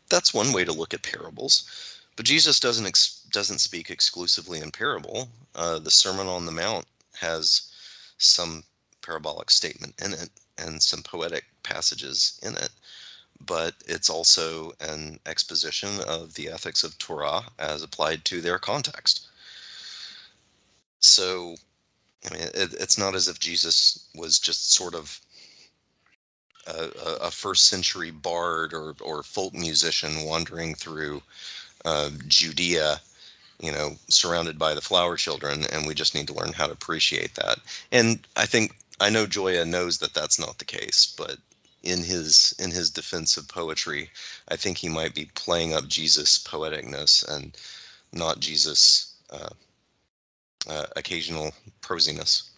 [0.09, 1.69] that's one way to look at parables.
[2.15, 5.29] But Jesus doesn't ex- doesn't speak exclusively in parable.
[5.55, 7.71] Uh, the Sermon on the Mount has
[8.17, 8.63] some
[9.01, 12.69] parabolic statement in it and some poetic passages in it,
[13.39, 19.25] but it's also an exposition of the ethics of Torah as applied to their context.
[20.99, 21.55] So
[22.25, 25.19] I mean, it, it's not as if Jesus was just sort of
[26.67, 26.89] a,
[27.23, 31.21] a first century bard or, or folk musician wandering through
[31.85, 32.99] uh, Judea,
[33.59, 36.73] you know, surrounded by the flower children, and we just need to learn how to
[36.73, 37.59] appreciate that.
[37.91, 41.37] And I think I know Gioia knows that that's not the case, but
[41.83, 44.09] in his in his defense of poetry,
[44.47, 47.57] I think he might be playing up Jesus' poeticness and
[48.11, 49.49] not Jesus' uh,
[50.67, 52.49] uh, occasional prosiness.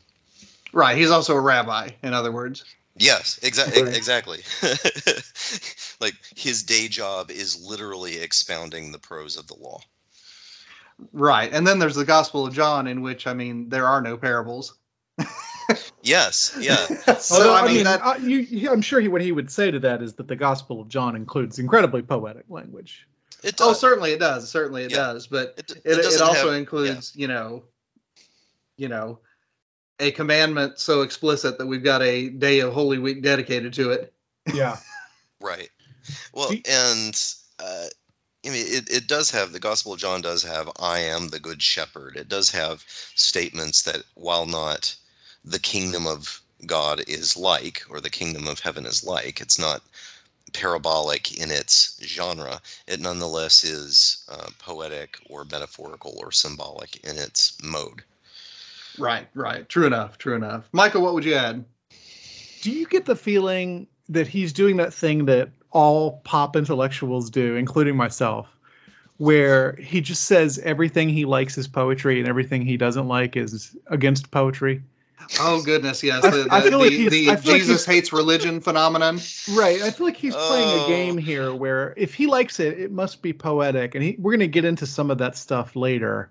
[0.74, 0.98] Right.
[0.98, 2.64] He's also a rabbi, in other words.
[2.98, 3.96] Yes, exa- Right.
[3.96, 4.40] exactly.
[6.02, 9.80] like his day job is literally expounding the prose of the law.
[11.14, 11.52] Right.
[11.52, 14.74] And then there's the Gospel of John, in which, I mean, there are no parables.
[16.04, 16.76] Yes, yeah.
[17.20, 19.80] so, Although, I mean, that, uh, you, I'm sure he, what he would say to
[19.82, 23.08] that is that the Gospel of John includes incredibly poetic language.
[23.44, 24.50] It oh, certainly it does.
[24.50, 24.98] Certainly it Yeah.
[24.98, 25.28] does.
[25.28, 27.64] But It, it, it, doesn't also have- includes, you know,
[28.78, 29.20] you know,
[30.00, 34.14] a commandment so explicit that we've got a day of Holy Week dedicated to it.
[34.54, 34.78] Yeah.
[35.44, 35.70] Right.
[36.34, 37.86] Well, and uh,
[38.46, 41.40] I mean, it, it does have the Gospel of John does have "I am the
[41.40, 44.96] Good Shepherd." It does have statements that, while not
[45.44, 49.82] the kingdom of God is like, or the kingdom of heaven is like, it's not
[50.54, 52.62] parabolic in its genre.
[52.88, 58.04] It nonetheless is uh, poetic or metaphorical or symbolic in its mode.
[59.00, 59.28] Right.
[59.34, 59.68] Right.
[59.70, 60.18] True enough.
[60.18, 60.70] True enough.
[60.74, 61.66] Michial, what would you add?
[62.62, 67.56] Do you get the feeling that he's doing that thing that all pop intellectuals do,
[67.56, 68.48] including myself,
[69.18, 73.76] where he just says everything he likes is poetry and everything he doesn't like is
[73.88, 74.84] against poetry.
[75.40, 76.24] Oh goodness, yes.
[76.26, 78.12] I- The, I the, feel like the- he's- the I feel like Jesus he's- hates
[78.14, 79.20] religion phenomenon.
[79.54, 79.82] Right.
[79.82, 80.88] I feel like he's playing a Oh.
[80.88, 84.40] game here where if he likes it, it must be poetic, and he, we're going
[84.40, 86.30] to get into some of that stuff later.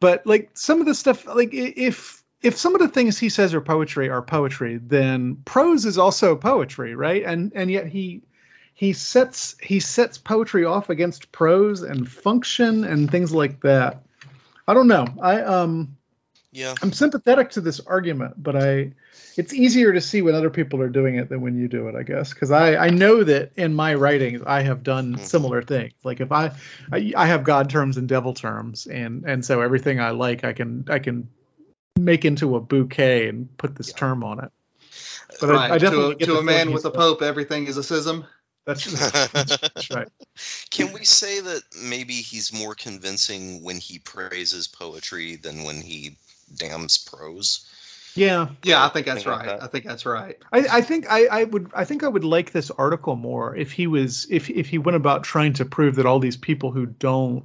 [0.00, 3.54] But like some of the stuff, like if if some of the things he says
[3.54, 7.22] are poetry are poetry, then prose is also poetry, right?
[7.24, 8.22] And and yet he
[8.74, 14.04] he sets he sets poetry off against prose and function and things like that.
[14.68, 15.06] I don't know.
[15.22, 15.96] I um
[16.54, 16.74] Yeah.
[16.80, 18.92] I'm sympathetic to this argument, but I
[19.36, 21.96] it's easier to see when other people are doing it than when you do it,
[21.96, 25.18] I guess, because I I know that in my writings I have done Mhm.
[25.18, 25.94] similar things.
[26.04, 26.52] Like if I,
[26.92, 30.52] I I have God terms and devil terms, and and so everything I like I
[30.52, 31.28] can I can
[31.98, 33.96] make into a bouquet and put this Yeah.
[33.96, 34.52] term on it.
[35.40, 35.70] But I, right.
[35.72, 38.26] I definitely to get a, to a man with a pope, everything is a schism.
[38.64, 38.84] That's,
[39.32, 40.08] that's, that's right.
[40.70, 46.16] Can we say that maybe he's more convincing when he praises poetry than when he
[46.54, 47.70] damns prose?
[48.16, 49.58] Yeah, Yeah, I think that's Think like right.
[49.58, 49.62] that.
[49.64, 50.38] I think that's right.
[50.52, 53.72] I, I think I, I would I think I would like this article more if
[53.72, 56.86] he was if if he went about trying to prove that all these people who
[56.86, 57.44] don't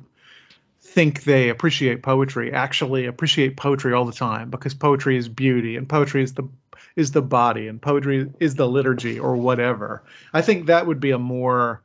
[0.82, 5.90] think they appreciate poetry actually appreciate poetry all the time because poetry is beauty and
[5.90, 6.48] poetry is the
[6.96, 10.04] is the body and poetry is the liturgy or whatever.
[10.34, 11.82] I think that would be a more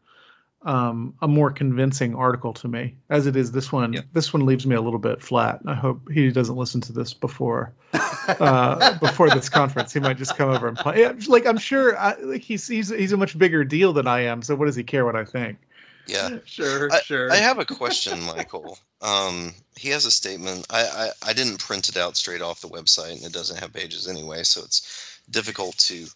[0.65, 2.97] um, a more convincing article to me.
[3.11, 4.01] As it is, this one Yeah.
[4.13, 5.61] this one leaves me a little bit flat.
[5.67, 9.93] I hope he doesn't listen to this before uh, before this conference.
[9.93, 11.07] He might just come over and play.
[11.29, 14.43] Like I'm sure, I, like he's he's he's a much bigger deal than I am.
[14.43, 15.59] So what does he care what I think?
[16.07, 16.39] Yeah.
[16.47, 17.33] Sure, sure.
[17.33, 18.79] I have a question, Michial.
[19.01, 20.67] Um, he has a statement.
[20.71, 23.73] I, I, I didn't print it out straight off the website, and it doesn't have
[23.73, 26.07] pages anyway, so it's difficult to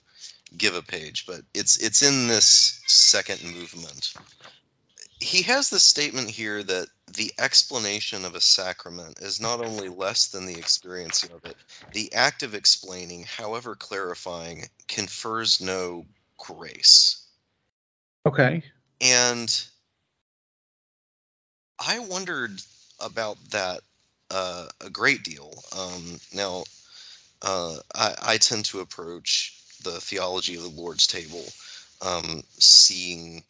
[0.56, 1.26] give a page.
[1.26, 4.14] But it's it's in this second movement.
[5.20, 10.28] He has the statement here that the explanation of a sacrament is not only less
[10.28, 11.56] than the experiencing of it.
[11.92, 16.06] The act of explaining, however clarifying, confers no
[16.36, 17.26] grace.
[18.24, 18.62] Okay.
[19.00, 19.64] And
[21.78, 22.52] I wondered
[23.00, 23.80] about that
[24.30, 25.52] uh, a great deal.
[25.76, 26.64] Um, now,
[27.42, 31.44] uh, I, I tend to approach the theology of the Lord's table,
[32.02, 33.42] um, seeing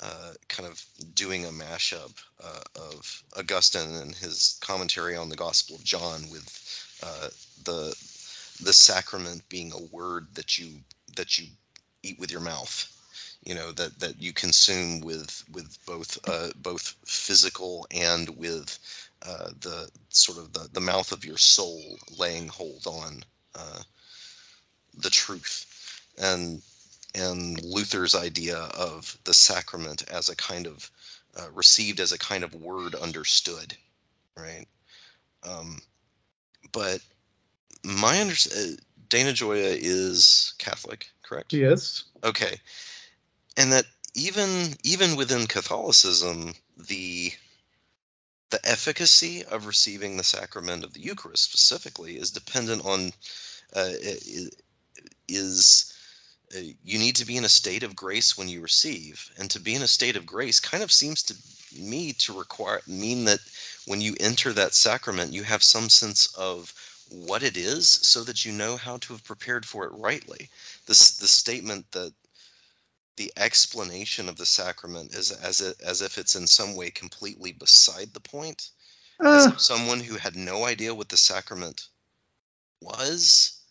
[0.00, 5.76] uh, kind of doing a mashup uh, of Augustine and his commentary on the Gospel
[5.76, 7.28] of John with uh,
[7.64, 7.96] the
[8.62, 10.80] the sacrament being a word that you
[11.16, 11.46] that you
[12.02, 12.88] eat with your mouth
[13.44, 18.78] you know that that you consume with with both uh, both physical and with
[19.26, 21.80] uh, the sort of the, the mouth of your soul
[22.18, 23.24] laying hold on
[23.54, 23.82] uh,
[24.96, 25.66] the truth
[26.18, 26.62] and
[27.14, 30.90] and Luther's idea of the sacrament as a kind of
[31.38, 33.76] uh, received as a kind of word understood
[34.36, 34.66] right?
[35.42, 35.78] Um,
[36.72, 37.00] but
[37.84, 38.76] my under uh,
[39.08, 41.52] Dana Gioia is Catholic correct?
[41.52, 42.04] Yes.
[42.22, 42.58] okay.
[43.56, 46.54] And that even even within catholicism
[46.88, 47.32] the
[48.50, 53.10] the efficacy of receiving the sacrament of the eucharist specifically is dependent on
[53.74, 53.92] uh,
[55.28, 55.92] is
[56.54, 59.30] uh, you need to be in a state of grace when you receive.
[59.38, 61.34] And to be in a state of grace kind of seems to
[61.80, 63.40] me to require mean that
[63.86, 66.72] when you enter that sacrament you have some sense of
[67.08, 70.50] what it is so that you know how to have prepared for it rightly.
[70.86, 72.12] This the statement that
[73.16, 77.52] the explanation of the sacrament is as it, as if it's in some way completely
[77.52, 78.70] beside the point.
[79.20, 81.86] As Uh, if someone who had no idea what the sacrament
[82.80, 83.61] was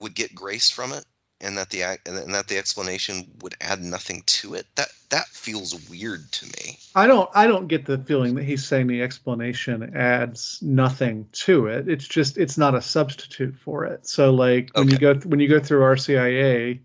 [0.00, 1.04] would get grace from it
[1.40, 5.88] and that the and that the explanation would add nothing to it that that feels
[5.88, 9.94] weird to me I don't I don't get the feeling that he's saying the explanation
[9.96, 11.88] adds nothing to it.
[11.88, 14.06] It's just it's not a substitute for it.
[14.06, 16.80] So like when you go when you go through RCIA,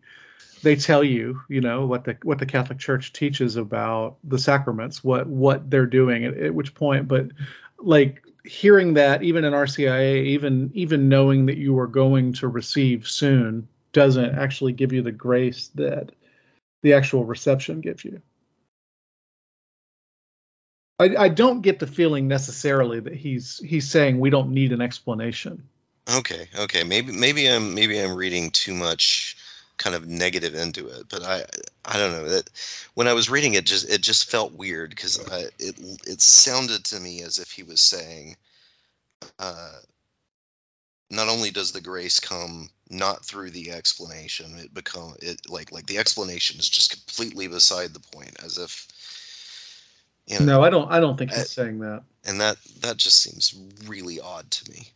[0.61, 5.03] they tell you, you know, what the what the Catholic Church teaches about the sacraments,
[5.03, 7.27] what what they're doing at, at which point, but
[7.79, 13.07] like hearing that even in RCIA, even even knowing that you are going to receive
[13.07, 16.11] soon doesn't actually give you the grace that
[16.81, 18.21] the actual reception gives you.
[20.99, 24.81] I, I don't get the feeling necessarily that he's he's saying we don't need an
[24.81, 25.63] explanation.
[26.13, 29.37] okay okay maybe maybe i'm maybe i'm reading too much
[29.77, 31.43] kind of negative into it but i
[31.85, 32.49] i don't know that
[32.93, 35.17] when i was reading it just it just felt weird because
[35.59, 38.35] it it sounded to me as if he was saying
[39.39, 39.71] uh
[41.09, 45.85] not only does the grace come not through the explanation it become it like like
[45.87, 48.87] the explanation is just completely beside the point as if
[50.27, 50.89] You know, No, I don't.
[50.91, 52.03] I don't think Uh, he's saying that.
[52.25, 53.53] and that that just seems
[53.85, 54.87] really odd to me.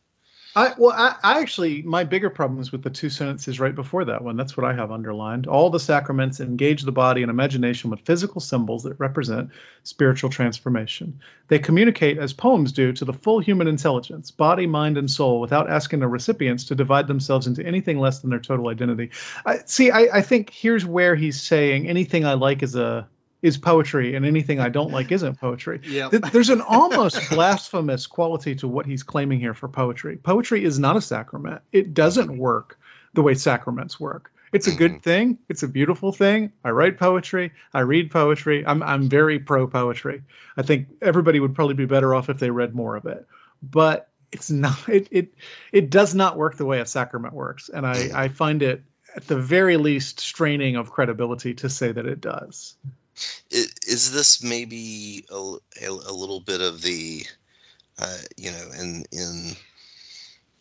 [0.57, 4.05] I well, I, I actually my bigger problem is with the two sentences right before
[4.05, 4.37] that one.
[4.37, 5.45] That's what I have underlined.
[5.45, 9.51] All the sacraments engage the body and imagination with physical symbols that represent
[9.83, 11.19] spiritual transformation.
[11.47, 15.69] They communicate as poems do to the full human intelligence, body, mind, and soul, without
[15.69, 19.11] asking the recipients to divide themselves into anything less than their total identity.
[19.45, 23.07] I, see, I, I think here's where he's saying anything I like is a
[23.41, 25.79] is poetry, and anything I don't like isn't poetry.
[25.83, 30.17] Th- There's an almost blasphemous quality to what he's claiming here for poetry.
[30.17, 31.61] Poetry is not a sacrament.
[31.71, 32.79] It doesn't work
[33.13, 34.31] the way sacraments work.
[34.53, 34.99] It's a good mm-hmm.
[35.01, 35.37] thing.
[35.49, 36.53] It's a beautiful thing.
[36.63, 37.51] I write poetry.
[37.73, 38.65] I read poetry.
[38.65, 40.23] I'm I'm very pro poetry.
[40.55, 43.27] I think everybody would probably be better off if they read more of it.
[43.61, 45.33] But it's not it it
[45.71, 47.69] it does not work the way a sacrament works.
[47.69, 48.83] And I I find it
[49.15, 52.75] at the very least straining of credibility to say that it does.
[53.49, 57.25] Is this maybe a, a, a little bit of the,
[57.99, 59.55] uh, you know, in in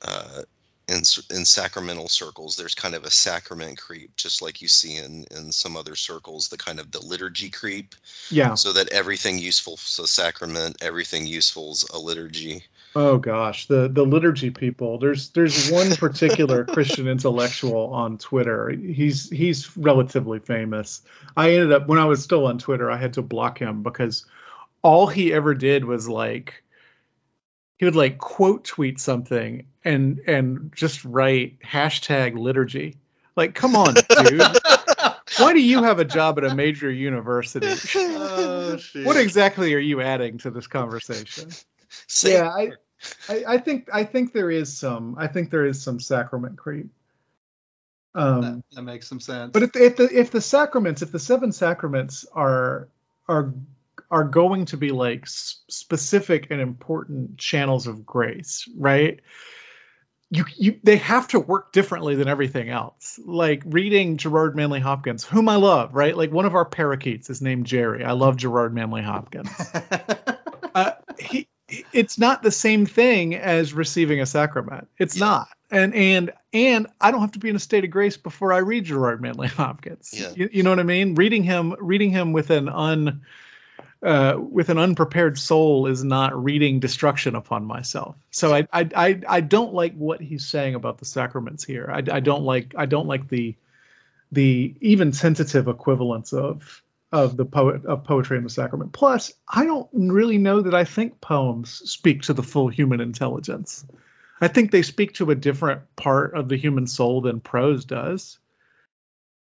[0.02, 0.42] uh,
[0.88, 0.98] in
[1.30, 5.52] in sacramental circles, there's kind of a sacrament creep, just like you see in in
[5.52, 7.94] some other circles, the kind of the liturgy creep,
[8.30, 8.54] Yeah.
[8.54, 12.64] so that everything useful is a sacrament, everything useful is a liturgy.
[12.98, 14.98] Oh gosh, the the liturgy people.
[14.98, 18.70] There's there's one particular Christian intellectual on Twitter.
[18.70, 21.02] He's he's relatively famous.
[21.36, 24.24] I ended up when I was still on Twitter, I had to block him because
[24.80, 26.64] all he ever did was like
[27.76, 32.96] he would like quote tweet something and and just write hashtag liturgy.
[33.36, 34.40] Like, come on, dude.
[35.38, 37.74] Why do you have a job at a major university?
[38.28, 41.50] Oh, what exactly are you adding to this conversation?
[42.06, 42.72] Say, yeah I,
[43.28, 46.88] I i think i think there is some i think there is some sacrament creep.
[48.14, 49.52] Um that, that makes some sense.
[49.52, 52.88] but if the, if the if the sacraments if the seven sacraments are
[53.28, 53.52] are
[54.10, 59.20] are going to be like specific and important channels of grace right?
[60.28, 63.20] You, you they have to work differently than everything else.
[63.24, 66.16] Like reading gerard manley hopkins whom i love right?
[66.16, 68.04] Like one of our parakeets is named jerry.
[68.04, 69.50] I love gerard manley hopkins
[71.96, 74.88] it's not the same thing as receiving a sacrament.
[74.98, 75.26] It's Yeah.
[75.26, 75.48] not.
[75.70, 78.58] And and and I don't have to be in a state of grace before I
[78.58, 80.10] read Gerard Manley Hopkins.
[80.12, 80.30] Yeah.
[80.36, 81.14] You, you know what I mean?
[81.14, 83.22] Reading him reading him with an un
[84.02, 88.14] uh, with an unprepared soul is not reading destruction upon myself.
[88.30, 91.90] So I, I I I don't like what he's saying about the sacraments here.
[91.90, 93.56] I, I don't like I don't like the
[94.30, 96.82] the even tentative equivalence of
[97.12, 98.92] of the poet of poetry and the sacrament.
[98.92, 103.84] Plus, I don't really know that I think poems speak to the full human intelligence.
[104.40, 108.38] I think they speak to a different part of the human soul than prose does.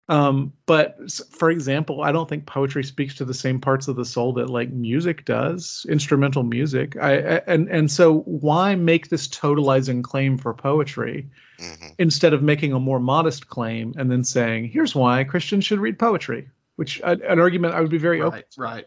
[0.09, 4.05] Um, but for example, I don't think poetry speaks to the same parts of the
[4.05, 6.97] soul that like music does, instrumental music.
[6.97, 11.95] I, I and and so why make this totalizing claim for poetry mhm.
[11.99, 15.99] instead of making a more modest claim and then saying, "Here's why Christians should read
[15.99, 18.43] poetry," which uh, an argument I would be very open.
[18.57, 18.87] right,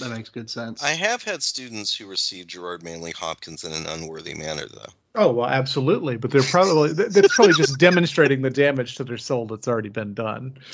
[0.00, 0.82] That makes good sense.
[0.82, 4.92] I have had students who received Gerard Manley Hopkins in an unworthy manner, though.
[5.14, 9.18] Oh well, absolutely, but they're probably th- that's probably just demonstrating the damage to their
[9.18, 10.58] soul that's already been done.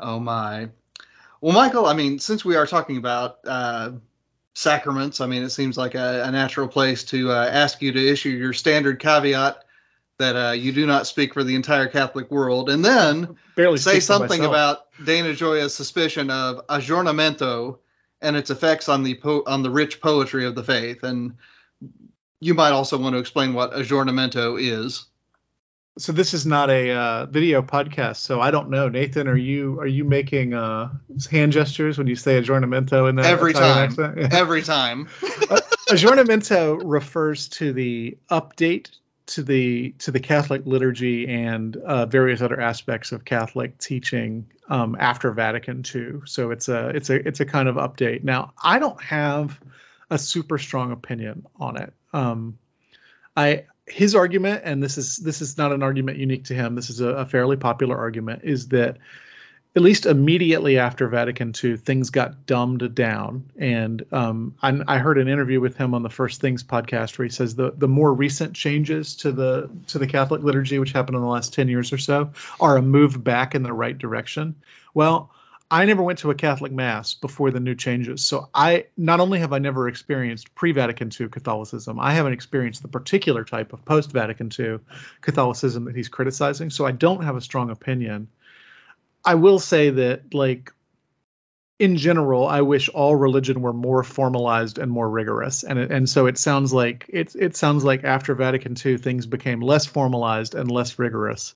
[0.00, 0.68] Oh my.
[1.40, 3.92] Well, Michial, I mean, since we are talking about uh,
[4.54, 8.08] sacraments, I mean, it seems like a, a natural place to uh, ask you to
[8.08, 9.64] issue your standard caveat
[10.18, 14.00] that uh, you do not speak for the entire Catholic world, and then Barely say
[14.00, 17.78] something about Dana Gioia's suspicion of aggiornamento
[18.20, 21.34] and its effects on the po- on the rich poetry of the faith, and
[22.40, 25.06] you might also want to explain what aggiornamento is.
[25.96, 28.88] So this is not a uh, video podcast, so I don't know.
[28.88, 30.90] Nathan, are you are you making uh,
[31.30, 34.10] hand gestures when you say aggiornamento in that Every Italian time.
[34.10, 34.32] accent?
[34.32, 35.06] Every time.
[35.88, 38.90] aggiornamento refers to the update
[39.26, 44.96] to the to the Catholic liturgy and uh, various other aspects of Catholic teaching um,
[44.98, 46.22] after Vatican II.
[46.26, 48.22] So it's a it's a it's a kind of update.
[48.24, 49.58] Now I don't have
[50.10, 51.92] a super strong opinion on it.
[52.12, 52.58] Um,
[53.36, 56.74] I his argument, and this is this is not an argument unique to him.
[56.74, 58.42] This is a, a fairly popular argument.
[58.44, 58.98] Is that
[59.76, 63.50] at least immediately after Vatican II, things got dumbed down.
[63.58, 67.24] And um, I, I heard an interview with him on the First Things podcast where
[67.24, 71.16] he says the the more recent changes to the to the Catholic liturgy, which happened
[71.16, 74.54] in the last ten years or so, are a move back in the right direction.
[74.92, 75.30] Well,
[75.70, 79.40] I never went to a Catholic mass before the new changes, so I not only
[79.40, 84.52] have I never experienced pre-Vatican II Catholicism, I haven't experienced the particular type of post-Vatican
[84.56, 84.78] II
[85.20, 86.70] Catholicism that he's criticizing.
[86.70, 88.28] So I don't have a strong opinion.
[89.24, 90.72] I will say that like
[91.78, 96.26] in general, I wish all religion were more formalized and more rigorous, and and so
[96.26, 100.70] it sounds like it it sounds like after Vatican II things became less formalized and
[100.70, 101.54] less rigorous,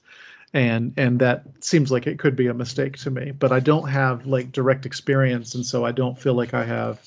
[0.52, 3.30] and and that seems like it could be a mistake to me.
[3.30, 7.00] But I don't have like direct experience, and so I don't feel like I have,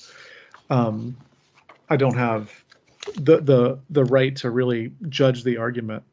[0.70, 1.16] um,
[1.90, 2.50] I don't have
[3.16, 6.04] the the the right to really judge the argument.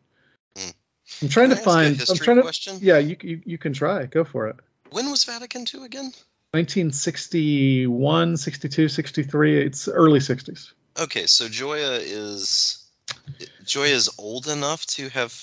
[1.22, 1.88] I'm trying Can to I ask a find.
[1.88, 2.44] I'm history trying to.
[2.44, 2.78] question?
[2.82, 4.06] Yeah, you, you you can try.
[4.06, 4.56] Go for it.
[4.92, 6.12] When was Vatican II again?
[6.52, 9.66] 1961, 62, 63.
[9.66, 10.72] It's early 60s.
[11.00, 12.84] Okay, so Gioia is
[13.64, 15.34] Gioia is old enough to have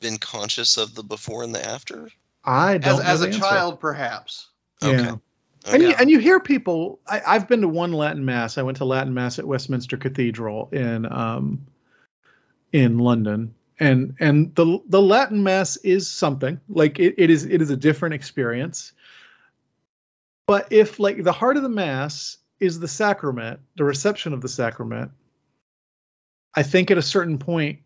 [0.00, 2.10] been conscious of the before and the after.
[2.44, 3.38] I As, don't know as a answer.
[3.40, 4.48] child, perhaps.
[4.82, 4.88] Yeah.
[4.88, 5.74] Okay.
[5.74, 7.00] And, you, and you hear people.
[7.06, 8.56] I, I've been to one Latin mass.
[8.56, 11.66] I went to Latin mass at Westminster Cathedral in um,
[12.72, 17.62] in London, and and the the Latin mass is something like it, it is it
[17.62, 18.92] is a different experience.
[20.46, 24.48] But if like the heart of the mass is the sacrament, the reception of the
[24.48, 25.12] sacrament,
[26.54, 27.80] I think at a certain point,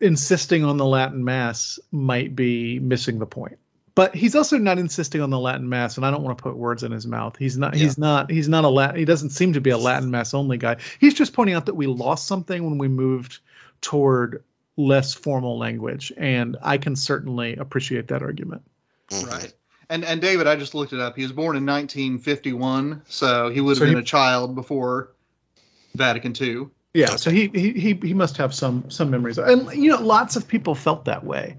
[0.00, 3.58] insisting on the Latin mass might be missing the point
[3.94, 6.56] but he's also not insisting on the Latin mass, and I don't want to put
[6.56, 7.36] words in his mouth.
[7.36, 7.74] He's not.
[7.74, 8.30] He's not.
[8.30, 8.96] He's not a Latin.
[8.96, 10.78] He doesn't seem to be a Latin mass only guy.
[10.98, 13.40] He's just pointing out that we lost something when we moved
[13.82, 14.42] toward
[14.78, 18.62] less formal language, and I can certainly appreciate that argument.
[19.10, 19.26] Mhm.
[19.30, 19.52] Right.
[19.90, 21.16] And and David, I just looked it up.
[21.16, 25.10] He was born in 1951, so he would have So been he- a child before
[25.94, 26.68] Vatican II.
[26.94, 30.36] Yeah, so he, he he he must have some some memories, and you know, lots
[30.36, 31.56] of people felt that way.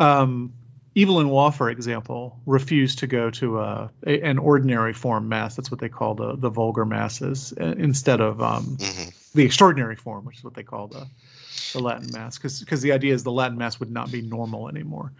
[0.00, 0.52] Um,
[0.96, 5.54] Evelyn Waugh, for example, refused to go to a, a an ordinary form mass.
[5.56, 9.32] That's what they call the the vulgar masses, uh, instead of um, Mhm.
[9.32, 11.06] the extraordinary form, which is what they call the
[11.72, 15.12] the Latin mass, because the idea is the Latin mass would not be normal anymore.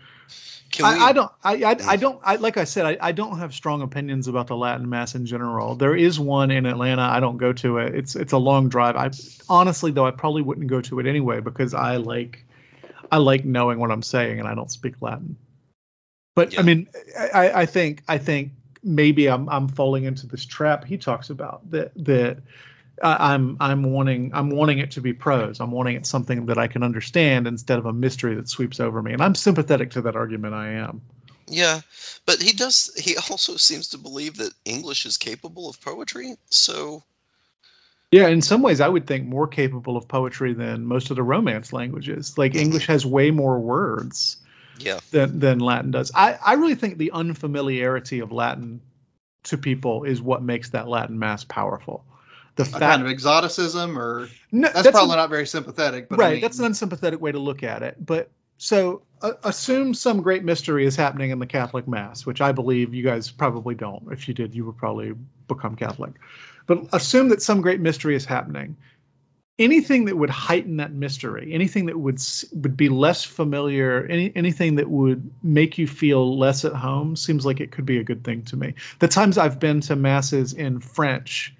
[0.82, 1.30] I, I don't.
[1.42, 2.20] I, I, I don't.
[2.24, 5.26] I, like I said, I, I don't have strong opinions about the Latin Mass in
[5.26, 5.76] general.
[5.76, 7.02] There is one in Atlanta.
[7.02, 7.94] I don't go to it.
[7.94, 8.96] It's it's a long drive.
[8.96, 9.10] I
[9.48, 12.44] honestly though I probably wouldn't go to it anyway because I like
[13.12, 15.36] I like knowing what I'm saying and I don't speak Latin.
[16.34, 16.60] But Yeah.
[16.60, 20.98] I mean, I, I think I think maybe I'm I'm falling into this trap he
[20.98, 22.38] talks about that that
[23.02, 25.60] I'm I'm wanting I'm wanting it to be prose.
[25.60, 29.02] I'm wanting it something that I can understand instead of a mystery that sweeps over
[29.02, 29.12] me.
[29.12, 30.54] And I'm sympathetic to that argument.
[30.54, 31.02] I am.
[31.48, 31.80] Yeah,
[32.24, 32.92] but he does.
[32.96, 36.36] He also seems to believe that English is capable of poetry.
[36.50, 37.02] So
[38.10, 41.22] Yeah, in some ways, I would think more capable of poetry than most of the
[41.22, 42.38] Romance languages.
[42.38, 44.36] Like English has way more words
[44.78, 46.12] yeah, than than Latin does.
[46.14, 48.80] I I really think the unfamiliarity of Latin
[49.44, 52.04] to people is what makes that Latin mass powerful.
[52.56, 56.08] The A fact kind of exoticism, or no, that's, a- probably not very sympathetic.
[56.08, 59.32] But I right mean, that's an unsympathetic way to look at it but so uh,
[59.42, 63.30] assume some great mystery is happening in the catholic mass which i believe you guys
[63.30, 64.12] probably don't.
[64.12, 65.14] If you did you would probably
[65.48, 66.12] become catholic.
[66.66, 68.76] But assume that some great mystery is happening.
[69.58, 72.18] Anything that would heighten that mystery anything that would
[72.52, 77.44] would be less familiar any anything that would make you feel less at home seems
[77.44, 78.74] like it could be a good thing to me.
[79.00, 81.54] The times i've been to masses in french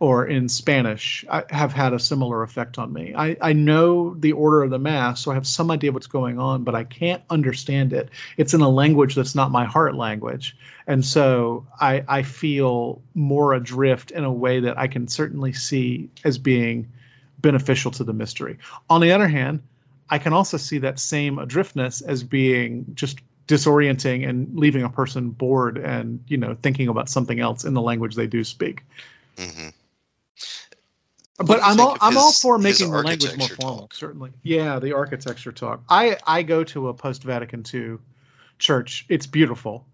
[0.00, 3.14] or in Spanish I, have had a similar effect on me.
[3.16, 6.38] I, I know the order of the mass, so I have some idea what's going
[6.38, 8.10] on, but I can't understand it.
[8.36, 13.54] It's in a language that's not my heart language, and so I, I feel more
[13.54, 16.92] adrift in a way that I can certainly see as being
[17.38, 18.58] beneficial to the mystery.
[18.90, 19.62] On the other hand,
[20.10, 25.30] I can also see that same adriftness as being just disorienting and leaving a person
[25.30, 28.84] bored and you know thinking about something else in the language they do speak
[29.38, 29.68] hmm
[31.38, 33.78] but I'm all I'm all for making the language more formal.
[33.80, 33.94] talk?
[33.94, 35.82] Certainly, yeah, the architecture talk.
[35.88, 37.98] I I go to a post Vatican II
[38.58, 39.06] church.
[39.08, 39.86] It's beautiful.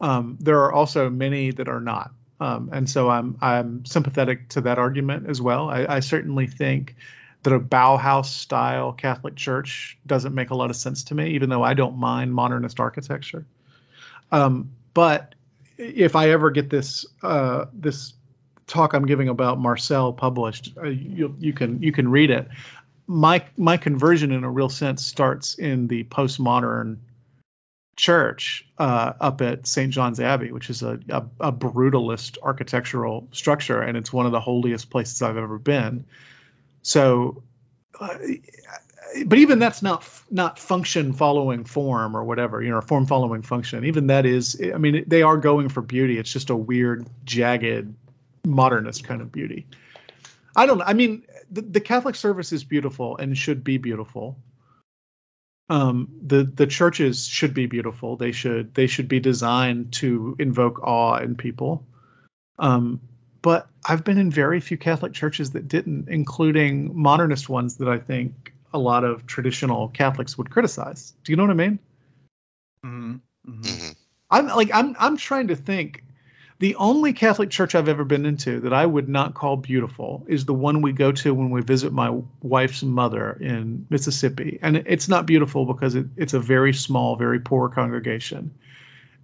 [0.00, 4.62] Um, there are also many that are not, um, and so I'm I'm sympathetic to
[4.62, 5.68] that argument as well.
[5.68, 6.94] I, I certainly think
[7.42, 11.50] that a Bauhaus style Catholic church doesn't make a lot of sense to me, even
[11.50, 13.44] though I don't mind modernist architecture.
[14.30, 15.34] Um, but
[15.76, 18.14] if I ever get this uh, this
[18.66, 22.48] talk I'm giving about Marcel published, uh, you, you can you can read it.
[23.06, 26.98] My my conversion in a real sense starts in the postmodern
[27.96, 29.92] church uh, up at St.
[29.92, 34.40] John's Abbey, which is a, a, a brutalist architectural structure, and it's one of the
[34.40, 36.04] holiest places I've ever been.
[36.82, 37.42] So,
[37.98, 38.16] uh,
[39.26, 43.84] but even that's not not function following form or whatever, you know, form following function.
[43.84, 46.18] Even that is, I mean, they are going for beauty.
[46.18, 47.94] It's just a weird, jagged,
[48.44, 49.66] modernist kind of beauty.
[50.56, 50.84] I don't know.
[50.86, 54.38] I mean, the, the Catholic service is beautiful and should be beautiful.
[55.68, 58.16] Um, the the churches should be beautiful.
[58.16, 61.86] They should they should be designed to invoke awe in people.
[62.58, 63.00] Um,
[63.40, 67.98] but I've been in very few Catholic churches that didn't, including modernist ones that I
[67.98, 71.14] think a lot of traditional Catholics would criticize.
[71.24, 71.78] Do you know what I mean?
[72.84, 73.64] Mhm, mhm.
[73.64, 73.92] hmm
[74.30, 76.03] I'm like I'm I'm trying to think.
[76.64, 80.46] The only Catholic church I've ever been into that I would not call beautiful is
[80.46, 85.06] the one we go to when we visit my wife's mother in Mississippi, and it's
[85.06, 88.54] not beautiful because it, it's a very small, very poor congregation.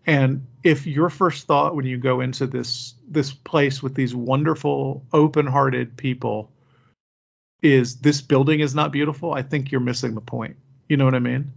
[0.04, 5.06] And if your first thought when you go into this this place with these wonderful,
[5.10, 6.52] open-hearted people
[7.62, 10.56] is this building is not beautiful, I think you're missing the point.
[10.90, 11.54] You know what I mean?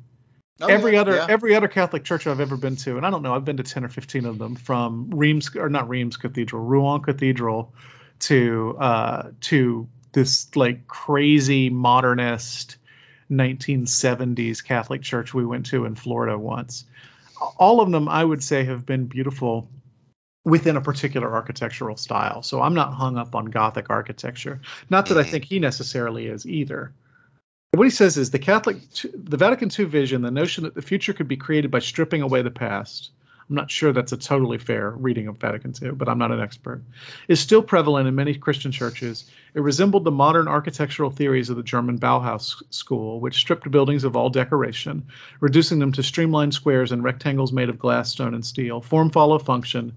[0.64, 1.26] Oh, every yeah, other yeah.
[1.30, 3.64] every other Catholic church I've ever been to, and I don't know, I've been to
[3.64, 7.74] ten or fifteen of them, from Reims or not Reims Cathedral, Rouen Cathedral,
[8.22, 12.78] to uh, to this like crazy modernist
[13.32, 16.86] 1970s Catholic church we went to in Florida once.
[17.58, 19.70] All of them, I would say, have been beautiful
[20.46, 22.44] within a particular architectural style.
[22.44, 24.62] So I'm not hung up on Gothic architecture.
[24.90, 25.32] Not that I Mhm.
[25.32, 26.92] think he necessarily is either.
[27.74, 28.78] What he says is the Catholic,
[29.16, 32.44] the Vatican II vision, the notion that the future could be created by stripping away
[32.44, 33.10] the past.
[33.50, 36.40] I'm not sure that's a totally fair reading of Vatican II, but I'm not an
[36.40, 36.84] expert.
[37.28, 39.28] Is still prevalent in many Christian churches.
[39.56, 44.16] It resembled the modern architectural theories of the German Bauhaus school, which stripped buildings of
[44.16, 45.08] all decoration,
[45.40, 48.82] reducing them to streamlined squares and rectangles made of glass, stone, and steel.
[48.82, 49.94] Form follow function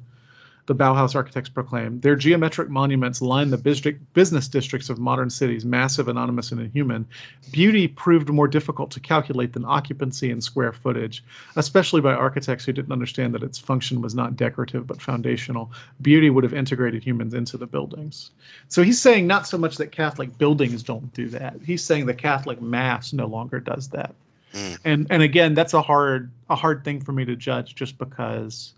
[0.66, 2.00] the Bauhaus architects proclaim.
[2.00, 7.06] Their geometric monuments line the business districts of modern cities, massive, anonymous, and inhuman.
[7.52, 11.22] Beauty proved more difficult to calculate than occupancy and square footage,
[11.54, 15.70] especially by architects who didn't understand that its function was not decorative but foundational.
[16.02, 18.30] Beauty would have integrated humans into the buildings.
[18.68, 21.60] So he's saying not so much that Catholic buildings don't do that.
[21.64, 24.14] He's saying the Catholic Mass no longer does that.
[24.52, 24.78] Mm.
[24.84, 28.72] And and again, that's a hard a hard thing for me to judge just because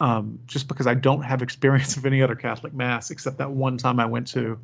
[0.00, 3.78] um, just because I don't have experience of any other Catholic mass except that one
[3.78, 4.58] time I went to.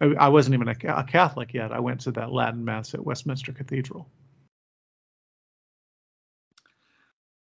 [0.00, 1.72] I, I wasn't even a, a Catholic yet.
[1.72, 4.08] I went to that Latin mass at Westminster Cathedral.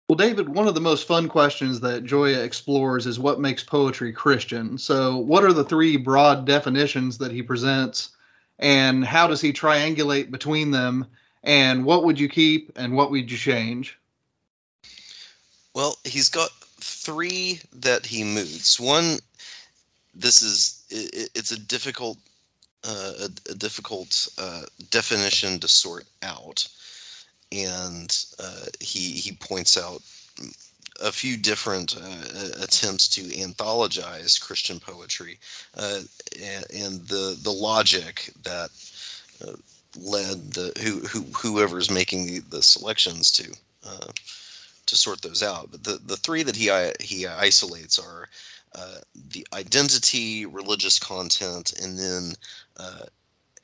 [0.08, 4.12] Well, David, one of the most fun questions that Gioia explores is what makes poetry
[4.12, 4.76] Christian.
[4.76, 8.10] So, what are the three broad definitions that he presents,
[8.58, 11.06] and how does he triangulate between them?
[11.42, 13.98] And what would you keep, and what would you change?
[15.74, 16.50] Well, he's got
[16.84, 18.78] three that he moots.
[18.78, 19.18] One,
[20.14, 22.18] this is i- i- it's a difficult
[22.86, 26.68] uh, a, a difficult uh, definition to sort out,
[27.50, 30.02] and uh, he he points out
[31.00, 35.38] a few different uh, attempts to anthologize Christian poetry,
[35.76, 36.00] uh,
[36.42, 38.70] and, and the the logic that
[39.42, 39.52] uh,
[39.96, 43.44] led the who, who whoever's making the, the selections to
[44.86, 45.70] to sort those out.
[45.70, 46.70] But the, the three that he
[47.00, 48.28] he isolates are
[48.74, 48.98] uh,
[49.30, 52.32] the identity, religious content, and then
[52.76, 53.04] uh,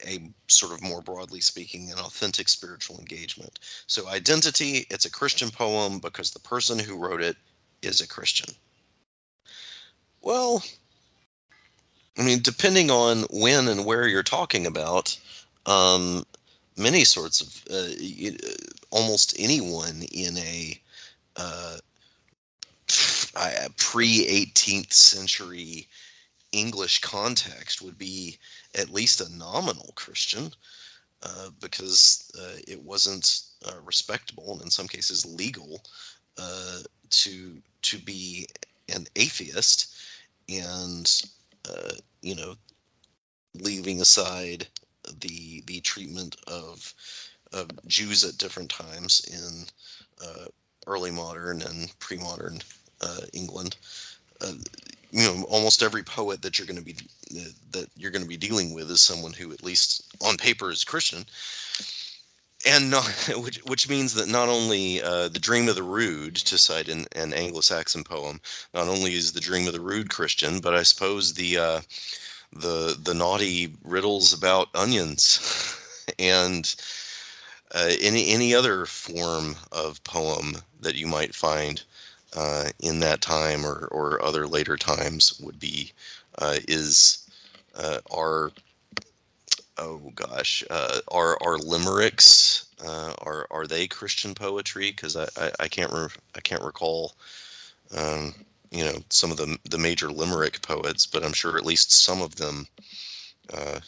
[0.07, 3.59] a sort of more broadly speaking, an authentic spiritual engagement.
[3.87, 7.37] So identity, it's a Christian poem because the person who wrote it
[7.83, 8.55] is a Christian.
[10.23, 10.63] Well,
[12.19, 15.19] I mean, depending on when and where you're talking about,
[15.67, 16.25] um,
[16.77, 18.31] many sorts of uh,
[18.91, 20.81] almost anyone in a
[21.37, 21.79] uh,
[23.77, 25.89] pre 18th century
[26.53, 28.39] English context would be
[28.75, 30.53] at least a nominal Christian
[31.23, 35.83] uh, because uh, it wasn't uh, respectable and in some cases legal
[36.39, 36.79] uh,
[37.11, 38.47] to to be
[38.89, 39.95] an atheist
[40.49, 41.23] and
[41.69, 42.55] uh, you know
[43.55, 44.67] leaving aside
[45.21, 46.95] the the treatment of
[47.53, 50.47] of Jews at different times in uh,
[50.87, 52.61] early modern and pre-modern
[53.01, 53.77] uh, England.
[54.41, 54.53] Uh,
[55.11, 56.97] you know, almost every poet that you're going to be
[57.73, 60.85] that you're going to be dealing with is someone who, at least on paper, is
[60.85, 61.25] Christian,
[62.67, 63.07] and not,
[63.37, 67.07] which which means that not only uh, the Dream of the Rood, to cite an,
[67.13, 68.41] an Anglo-Saxon poem,
[68.73, 71.81] not only is the Dream of the Rood Christian, but I suppose the uh,
[72.53, 75.77] the the naughty riddles about onions
[76.19, 76.75] and
[77.75, 81.83] uh, any any other form of poem that you might find
[82.35, 85.93] uh, in that time or, or other later times would be
[86.39, 87.29] uh, is
[87.77, 88.53] uh, our
[89.79, 94.91] oh gosh uh, are limericks uh, are are they Christian poetry?
[94.91, 97.13] Because I, I, I can't re- I can't recall
[97.97, 98.35] um,
[98.71, 102.23] you know some of the the major limerick poets but I'm sure at least some
[102.23, 102.67] of them
[103.53, 103.81] uh,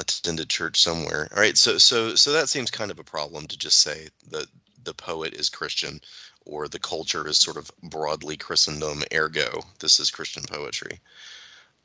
[0.00, 1.28] attended church somewhere.
[1.32, 4.46] All right, so so so that seems kind of a problem to just say that
[4.84, 6.00] the poet is Christian
[6.44, 11.00] or the culture is sort of broadly Christendom, ergo this is Christian poetry.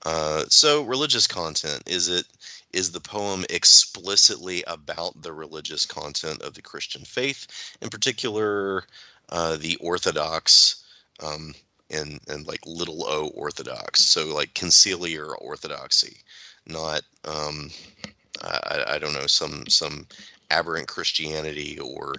[0.05, 2.25] Uh, so religious content is it
[2.71, 7.47] is the poem explicitly about the religious content of the Christian faith,
[7.81, 8.83] in particular
[9.29, 10.83] uh, the Orthodox
[11.23, 11.55] um,
[11.89, 16.17] and and like little o Orthodox, so like conciliar orthodoxy,
[16.65, 17.71] not um,
[18.41, 20.07] I, I don't know some some
[20.49, 22.15] aberrant Christianity or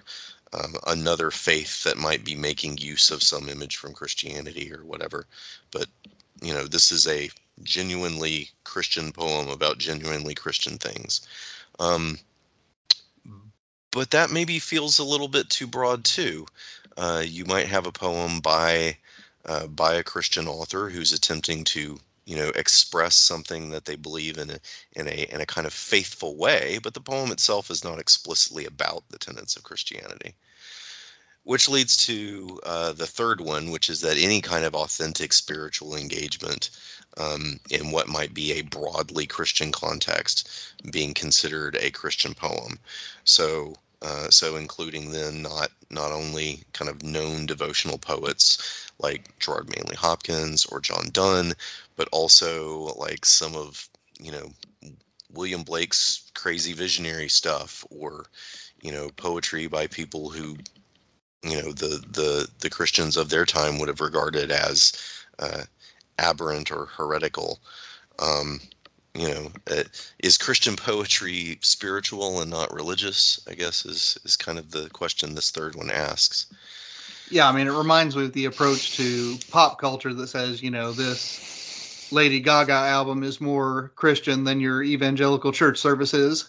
[0.52, 5.26] um, another faith that might be making use of some image from Christianity or whatever.
[5.70, 5.86] But
[6.40, 7.30] you know, this is a
[7.62, 11.26] genuinely Christian poem about genuinely Christian things.
[11.78, 12.18] Um,
[13.90, 16.46] but that maybe feels a little bit too broad too.
[16.96, 18.98] Uh, you might have a poem by
[19.44, 24.36] uh, by a Christian author who's attempting to you know express something that they believe
[24.36, 24.58] in a,
[24.92, 28.66] in a in a kind of faithful way, but the poem itself is not explicitly
[28.66, 30.34] about the tenets of Christianity.
[31.44, 35.94] Which leads to uh, the third one, which is that any kind of authentic spiritual
[35.94, 36.70] engagement
[37.16, 40.50] um, in what might be a broadly Christian context
[40.90, 42.80] being considered a Christian poem.
[43.22, 49.68] So uh, so including then not not only kind of known devotional poets like Gerard
[49.68, 51.54] Manley Hopkins or John Donne,
[51.96, 53.88] but also like some of
[54.20, 54.52] you know
[55.32, 58.26] William Blake's crazy visionary stuff, or
[58.82, 60.56] you know poetry by people who
[61.42, 64.92] you know the the the Christians of their time would have regarded as
[65.38, 65.62] uh,
[66.18, 67.58] aberrant or heretical.
[68.18, 68.60] Um,
[69.16, 69.84] you know, uh,
[70.18, 73.40] is Christian poetry spiritual and not religious?
[73.48, 76.46] I guess is is kind of the question this third one asks.
[77.30, 80.70] Yeah, I mean, it reminds me of the approach to pop culture that says, you
[80.70, 86.48] know, this Lady Gaga album is more Christian than your evangelical church services.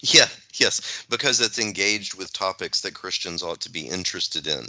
[0.00, 4.66] Yeah, yes, because it's engaged with topics that Christians ought to be interested in.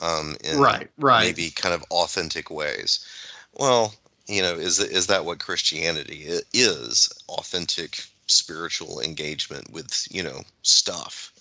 [0.00, 1.20] Um, in Right, right.
[1.20, 3.06] maybe kind of authentic ways.
[3.54, 3.94] Well,
[4.26, 7.10] you know, is is that what Christianity is?
[7.28, 11.32] Authentic spiritual engagement with you know stuff.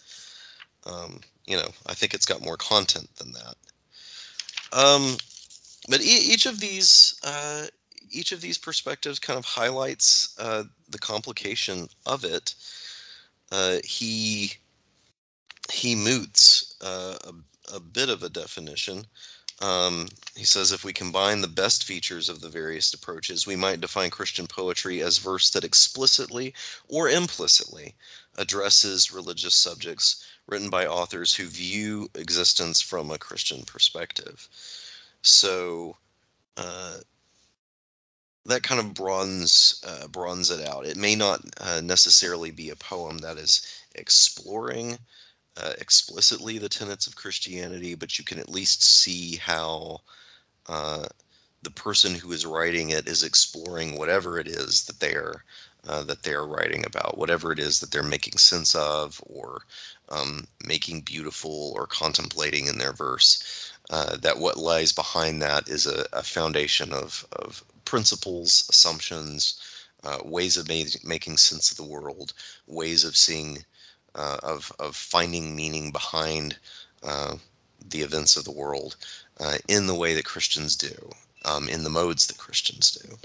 [0.85, 3.55] Um, you know, I think it's got more content than that.
[4.73, 5.17] Um,
[5.89, 7.67] but e- each of these uh,
[8.09, 12.55] each of these perspectives kind of highlights uh, the complication of it.
[13.51, 14.53] Uh, he
[15.71, 19.05] he moots uh, a, a bit of a definition.
[19.61, 23.79] Um, he says if we combine the best features of the various approaches, we might
[23.79, 26.55] define Christian poetry as verse that explicitly
[26.87, 27.93] or implicitly
[28.37, 34.49] addresses religious subjects written by authors who view existence from a Christian perspective.
[35.21, 35.95] So
[36.57, 36.97] uh,
[38.47, 40.87] that kind of broadens uh, broadens it out.
[40.87, 43.61] It may not uh, necessarily be a poem that is
[43.93, 44.97] exploring
[45.57, 50.01] uh, explicitly the tenets of Christianity, but you can at least see how
[50.67, 51.05] uh,
[51.63, 55.43] the person who is writing it is exploring whatever it is that they are
[55.87, 59.61] uh, that they are writing about, whatever it is that they're making sense of, or
[60.09, 63.71] um, making beautiful, or contemplating in their verse.
[63.89, 69.59] Uh, that what lies behind that is a, a foundation of, of principles, assumptions,
[70.03, 72.33] uh, ways of ma- making sense of the world,
[72.67, 73.57] ways of seeing
[74.15, 76.57] uh, of of finding meaning behind
[77.03, 77.35] uh,
[77.89, 78.95] the events of the world
[79.39, 81.11] uh, in the way that Christians do,
[81.45, 83.17] um, in the modes that Christians do,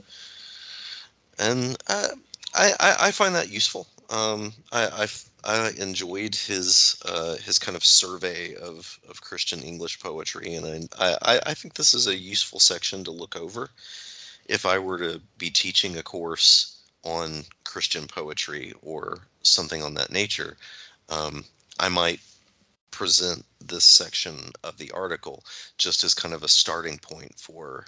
[1.39, 2.09] and uh,
[2.55, 3.87] I, I I find that useful.
[4.09, 5.07] Um, I, I
[5.45, 11.16] I enjoyed his uh, his kind of survey of, of Christian English poetry, and I,
[11.22, 13.70] I I think this is a useful section to look over.
[14.47, 16.75] If I were to be teaching a course
[17.07, 20.57] on Christian poetry or something on that nature,
[21.09, 21.44] um,
[21.78, 22.20] I might
[22.90, 24.34] present this section
[24.64, 25.44] of the article
[25.78, 27.84] just as kind of a starting point for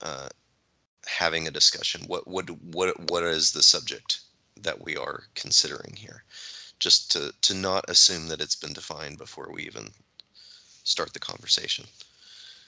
[0.00, 0.28] uh,
[1.06, 2.02] having a discussion.
[2.06, 4.20] What what what what is the subject
[4.62, 6.24] that we are considering here?
[6.78, 9.88] Just to to not assume that it's been defined before we even
[10.84, 11.84] start the conversation.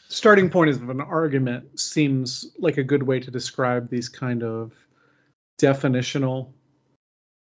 [0.09, 4.73] starting point of an argument seems like a good way to describe these kind of
[5.59, 6.53] definitional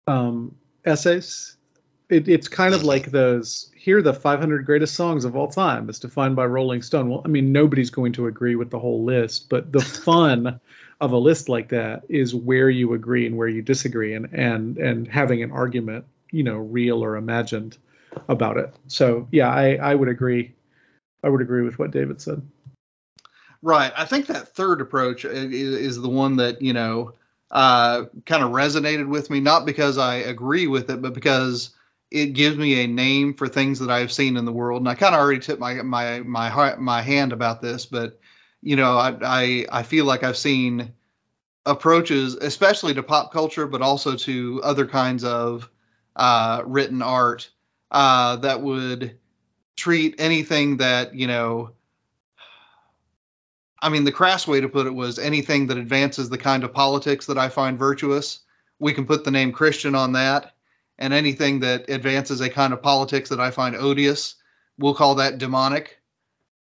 [0.08, 0.56] um,
[0.86, 1.56] essays.
[2.10, 5.90] It, it's kind of like those here are the 500 greatest songs of all time
[5.90, 7.10] as defined by Rolling Stone.
[7.10, 10.60] Well, I mean nobody's going to agree with the whole list, but the fun
[11.00, 14.78] of a list like that is where you agree and where you disagree, and and
[14.80, 17.78] and having an argument, you know, real or imagined
[18.28, 18.74] about it.
[18.88, 20.56] So yeah, I I would agree.
[21.24, 22.42] I would agree with what David said.
[23.62, 23.92] Right.
[23.96, 27.14] I think that third approach i- i- is the one that, you know,
[27.52, 31.72] uh, kind of resonated with me, not because I agree with it, but because
[32.12, 34.82] it gives me a name for things that I've seen in the world.
[34.82, 38.20] And I kind of already tipped my my my heart- my hand about this, but
[38.62, 40.94] you know, I I, I feel like I've seen
[41.66, 45.70] approaches, especially to pop culture, but also to other kinds of
[46.16, 47.50] uh, written art
[47.92, 49.18] uh, that would
[49.76, 51.72] treat anything that you know.
[53.82, 56.74] I mean, the crass way to put it was anything that advances the kind of
[56.74, 58.40] politics that I find virtuous.
[58.80, 60.54] We can put the name Christian on that,
[60.98, 64.36] and anything that advances a kind of politics that I find odious,
[64.78, 66.00] we'll call that demonic.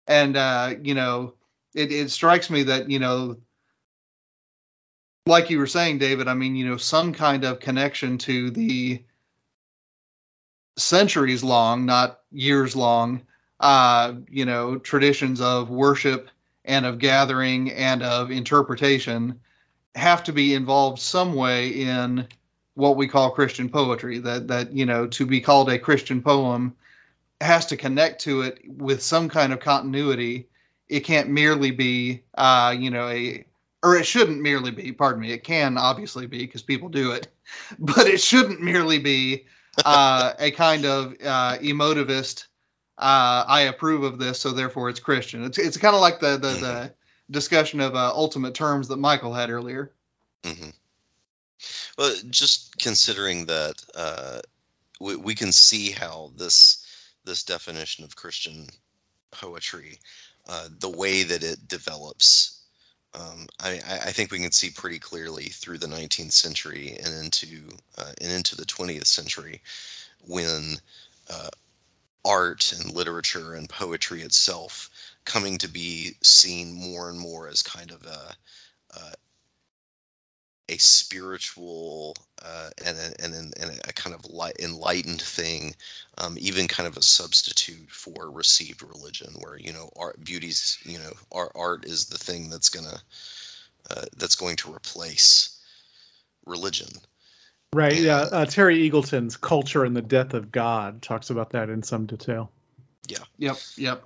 [0.07, 1.33] And uh, you know,
[1.77, 3.37] it, it strikes me that you know
[5.25, 9.03] like you were saying david i mean you know some kind of connection to the
[10.77, 13.21] centuries long not years long
[13.59, 16.29] uh you know traditions of worship
[16.67, 19.39] and of gathering and of interpretation
[19.95, 22.27] have to be involved some way in
[22.75, 26.75] what we call christian poetry that that you know to be called a christian poem
[27.41, 30.47] has to connect to it with some kind of continuity.
[30.89, 33.45] It can't merely be uh you know a
[33.83, 37.27] or it shouldn't merely be pardon me it can obviously be because people do it
[37.79, 39.45] but it shouldn't merely be
[39.85, 42.46] uh, a kind of uh, emotivist
[42.97, 45.43] uh, i approve of this so therefore it's christian.
[45.43, 46.93] It's, it's kind of like the, the, the
[47.29, 49.91] discussion of uh, ultimate terms that michial had earlier.
[50.45, 50.69] Hmm
[51.97, 54.39] Well, just considering that uh,
[54.99, 56.83] we, we can see how this
[57.25, 58.67] this definition of Christian
[59.31, 59.99] poetry,
[60.47, 62.61] uh, the way that it develops,
[63.13, 67.13] um, I, I I think we can see pretty clearly through the 19th century and
[67.25, 67.63] into
[67.97, 69.61] uh, and into the 20th century
[70.25, 70.75] when
[71.29, 71.49] uh,
[72.25, 74.89] art and literature and poetry itself
[75.25, 78.35] coming to be seen more and more as kind of a
[78.95, 79.11] uh,
[80.69, 85.73] a spiritual uh, and, a, and, a, and a kind of light, enlightened thing,
[86.17, 90.99] um, even kind of a substitute for received religion, where you know art, beauty's you
[90.99, 93.01] know art, art is the thing that's gonna
[93.89, 95.57] uh, that's going to replace
[96.45, 96.89] religion.
[97.77, 97.99] Right.
[97.99, 98.21] Yeah.
[98.21, 102.49] Uh, Terry Eagleton's "Culture and the Death of God" talks about that in some detail.
[103.07, 103.19] Yeah.
[103.37, 104.03] Yep yep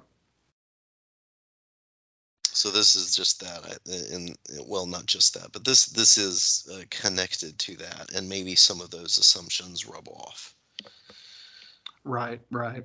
[2.44, 3.80] So this is just that,
[4.12, 8.56] and well, not just that, but this this is uh, connected to that, and maybe
[8.56, 10.54] some of those assumptions rub off.
[12.04, 12.84] Right, right.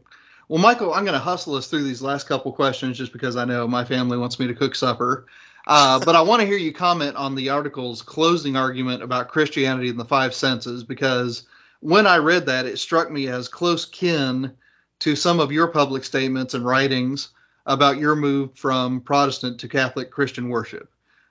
[0.48, 3.44] Well, Michial, I'm going to hustle us through these last couple questions just because I
[3.44, 5.26] know my family wants me to cook supper.
[5.66, 9.88] Uh, but I want to hear you comment on the article's closing argument about Christianity
[9.88, 11.42] and the five senses because
[11.80, 14.52] when I read that, it struck me as close kin
[15.00, 17.30] to some of your public statements and writings
[17.66, 20.88] about your move from Protestant to Catholic Christian worship.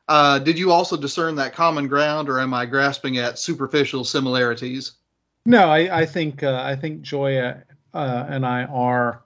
[0.07, 4.91] Uh, did you also discern that common ground, or am I grasping at superficial similarities?
[5.45, 7.63] No, I, I think uh, I think Gioia
[7.93, 9.21] uh, and I are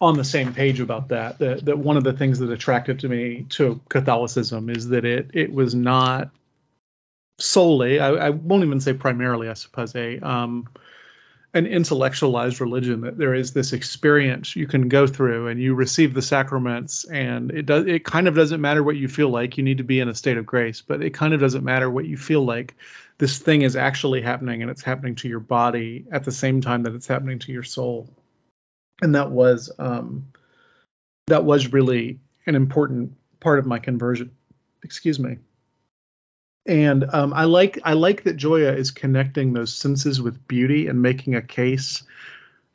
[0.00, 1.38] on the same page about that.
[1.38, 5.30] That that one of the things that attracted to me to Catholicism is that it
[5.34, 6.30] it was not
[7.38, 10.68] solely, I, I won't even say primarily, I suppose, a um,
[11.54, 13.02] an intellectualized religion.
[13.02, 17.50] That there is this experience you can go through, and you receive the sacraments, and
[17.50, 17.86] it does.
[17.86, 19.56] It kind of doesn't matter what you feel like.
[19.56, 21.90] You need to be in a state of grace, but it kind of doesn't matter
[21.90, 22.74] what you feel like
[23.18, 26.82] this thing is actually happening and it's happening to your body at the same time
[26.82, 28.06] that it's happening to your soul
[29.02, 30.26] and that was um
[31.26, 34.30] that was really an important part of my conversion
[34.82, 35.38] excuse me
[36.66, 41.00] and um, I like I like that Gioia is connecting those senses with beauty and
[41.00, 42.02] making a case,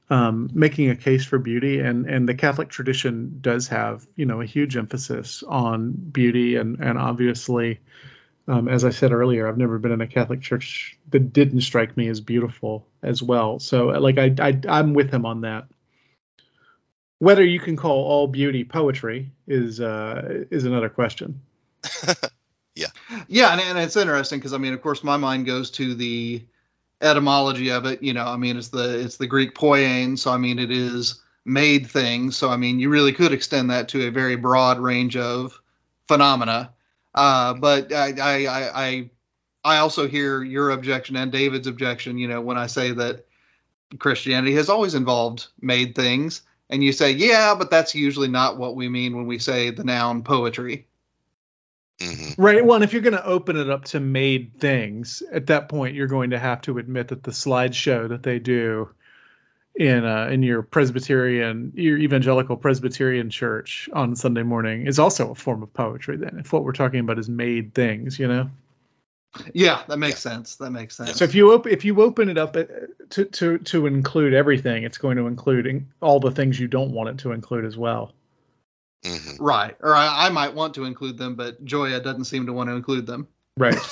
[0.10, 1.80] um, making a case for beauty.
[1.80, 6.80] And and the Catholic tradition does have you know a huge emphasis on beauty and
[6.80, 7.82] and obviously,
[8.48, 11.98] um, as I said earlier, I've never been in a Catholic church that didn't strike
[11.98, 13.60] me as beautiful as well.
[13.60, 15.66] So like I, I I'm with him on that.
[17.22, 21.40] Whether you can call all beauty poetry is uh, is another question.
[22.74, 22.88] Yeah,
[23.28, 26.42] Yeah, and, and it's interesting because I mean, of course, my mind goes to the
[27.02, 28.02] etymology of it.
[28.02, 31.22] You know, I mean, it's the it's the Greek poiein, so I mean, it is
[31.44, 32.38] made things.
[32.38, 35.60] So I mean, you really could extend that to a very broad range of
[36.08, 36.72] phenomena.
[37.14, 39.10] Uh, but I, I I I
[39.66, 42.18] I also hear your objection and David's objection.
[42.18, 43.26] You know, when I say that
[44.00, 46.42] Christianity has always involved made things,
[46.72, 49.84] and you say, yeah, but that's usually not what we mean when we say the
[49.84, 50.88] noun poetry.
[52.02, 52.66] hmm Right.
[52.66, 55.96] Well, and if you're going to open it up to made things, at that point,
[55.96, 58.90] you're going to have to admit that the slideshow that they do
[59.76, 65.36] in uh, in your Presbyterian, your evangelical Presbyterian church on Sunday morning is also a
[65.36, 66.18] form of poetry.
[66.18, 68.50] Then, if what we're talking about is made things, you know.
[69.54, 70.58] Yeah, that makes sense.
[70.58, 71.18] That makes sense.
[71.18, 72.64] So if you open if you open it up uh,
[73.12, 76.92] to to to include everything, it's going to include in- all the things you don't
[76.92, 78.14] want it to include as well.
[79.06, 79.76] hmm right.
[79.80, 82.76] Or I, I might want to include them, but Gioia doesn't seem to want to
[82.76, 83.28] include them.
[83.58, 83.78] Right.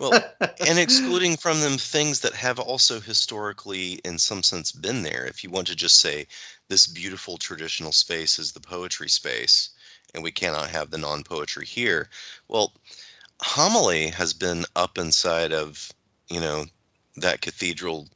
[0.00, 5.26] Well, and excluding from them things that have also historically, in some sense, been there.
[5.26, 6.26] If you want to just say
[6.66, 9.70] this beautiful traditional space is the poetry space,
[10.12, 12.08] and we cannot have the non poetry here,
[12.48, 12.72] well,
[13.40, 15.90] homily has been up inside of,
[16.28, 16.64] you know,
[17.16, 18.08] that cathedral,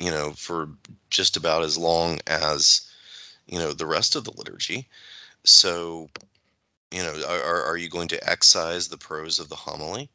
[0.00, 0.68] you know, for
[1.10, 2.90] just about as long as,
[3.46, 4.88] you know, the rest of the liturgy.
[5.44, 6.08] So,
[6.90, 10.08] you know, are, are you going to excise the prose of the homily?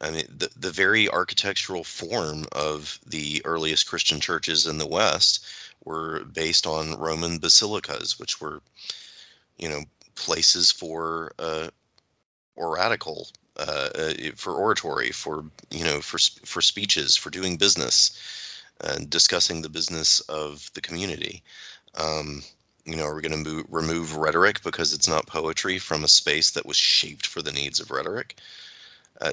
[0.00, 5.46] I mean, the, the very architectural form of the earliest Christian churches in the West
[5.84, 8.60] were based on Roman basilicas, which were,
[9.56, 9.82] you know,
[10.14, 11.68] places for uh,
[12.56, 13.28] oratical,
[13.58, 18.18] uh, for oratory, for you know, for for speeches, for doing business,
[18.80, 21.42] and discussing the business of the community.
[21.94, 22.42] Um,
[22.84, 26.08] you know, are we going to move, remove rhetoric because it's not poetry from a
[26.08, 28.36] space that was shaped for the needs of rhetoric?
[29.20, 29.32] Uh,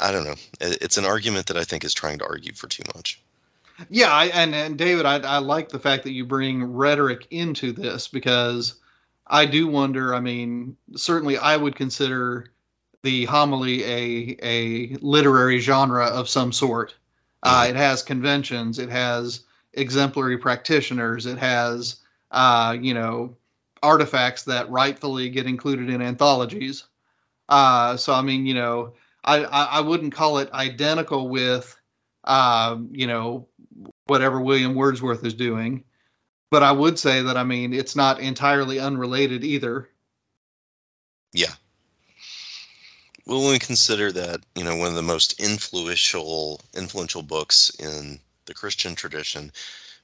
[0.00, 0.34] I don't know.
[0.60, 3.20] It's an argument that I think is trying to argue for too much.
[3.88, 7.72] Yeah, I, and and David, I, I like the fact that you bring rhetoric into
[7.72, 8.74] this because
[9.26, 10.14] I do wonder.
[10.14, 12.52] I mean, certainly I would consider
[13.02, 16.94] the homily a a literary genre of some sort.
[17.42, 19.40] Uh, it has conventions, it has
[19.72, 21.96] exemplary practitioners, it has
[22.30, 23.36] uh, you know
[23.82, 26.84] artifacts that rightfully get included in anthologies.
[27.48, 28.94] Uh, so I mean, you know,
[29.24, 31.76] I, I I wouldn't call it identical with
[32.24, 33.48] um, you know
[34.06, 35.84] whatever William Wordsworth is doing.
[36.50, 39.88] But I would say that I mean it's not entirely unrelated either.
[41.32, 41.52] Yeah.
[43.26, 48.18] Well, when we consider that, you know, one of the most influential influential books in
[48.46, 49.52] the Christian tradition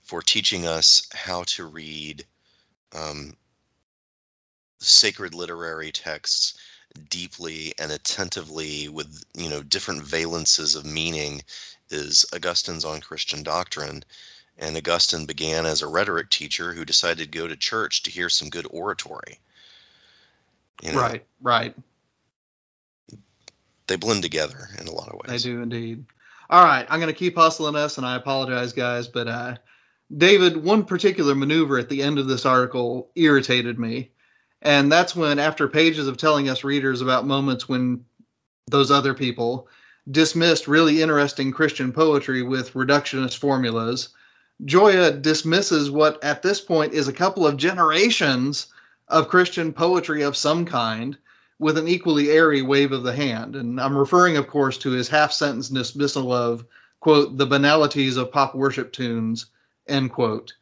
[0.03, 2.25] for teaching us how to read
[2.95, 3.37] um,
[4.79, 6.57] sacred literary texts
[7.11, 11.43] deeply and attentively with you know different valences of meaning
[11.91, 14.05] is Augustine's on Christian doctrine.
[14.61, 18.29] And Augustine began as a rhetoric teacher who decided to go to church to hear
[18.29, 19.39] some good oratory.
[20.83, 21.75] You know, Right, right.
[23.89, 25.43] They blend together in a lot of ways.
[25.43, 26.05] They do indeed.
[26.51, 29.57] All right, I'm going to keep hustling us, and I apologize, guys, but uh,
[30.15, 34.13] David, one particular maneuver at the end of this article irritated me,
[34.63, 38.05] and that's when, after pages of telling us readers about moments when
[38.67, 39.69] those other people
[40.11, 44.11] dismissed really interesting Christian poetry with reductionist formulas,
[44.65, 48.67] Gioia dismisses what at this point is a couple of generations
[49.07, 51.17] of Christian poetry of some kind
[51.59, 53.57] with an equally airy wave of the hand.
[53.57, 56.65] And I'm referring, of course, to his half sentence dismissal of,
[57.01, 59.47] quote, the banalities of pop worship tunes,
[59.87, 60.55] end quote.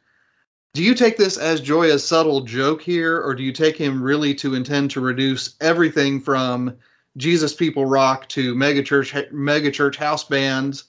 [0.73, 4.35] Do you take this as Gioia's subtle joke here, or do you take him really
[4.35, 6.77] to intend to reduce everything from
[7.15, 10.83] Jesus People Rock to megachurch megachurch house bands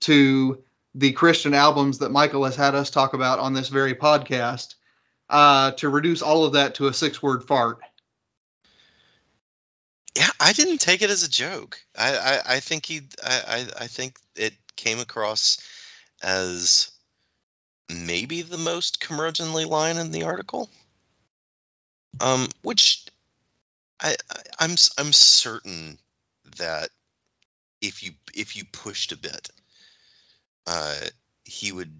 [0.00, 0.62] to
[0.94, 4.74] the Christian albums that Michial has had us talk about on this very podcast,
[5.28, 7.80] uh, to reduce all of that to a six word fart?
[10.16, 11.80] Yeah, I didn't take it as a joke.
[11.96, 15.58] I, I, I think he I, I, I think it came across
[16.22, 16.90] as
[17.90, 20.68] maybe the most curmudgeonly line in the article.
[22.20, 23.06] Um, which
[24.00, 25.98] I, I I'm s- I'm certain
[26.58, 26.90] that
[27.80, 29.48] if you if you pushed a bit,
[30.66, 30.94] uh,
[31.44, 31.92] he would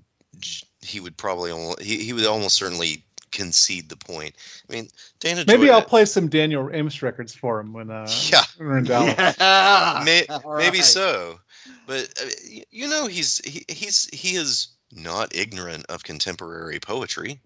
[0.83, 1.53] he would probably
[1.83, 4.35] he, he would almost certainly concede the point.
[4.69, 4.89] I mean,
[5.21, 5.45] Dana.
[5.47, 8.43] Maybe Joy- I'll play some Daniel Amos records for him when uh Yeah.
[8.59, 9.15] when we're in Dallas.
[9.39, 10.03] Yeah.
[10.05, 10.27] May,
[10.59, 10.85] maybe right.
[10.85, 11.41] so,
[11.87, 12.29] but uh,
[12.71, 17.41] you know he's he, he's he is not ignorant of contemporary poetry,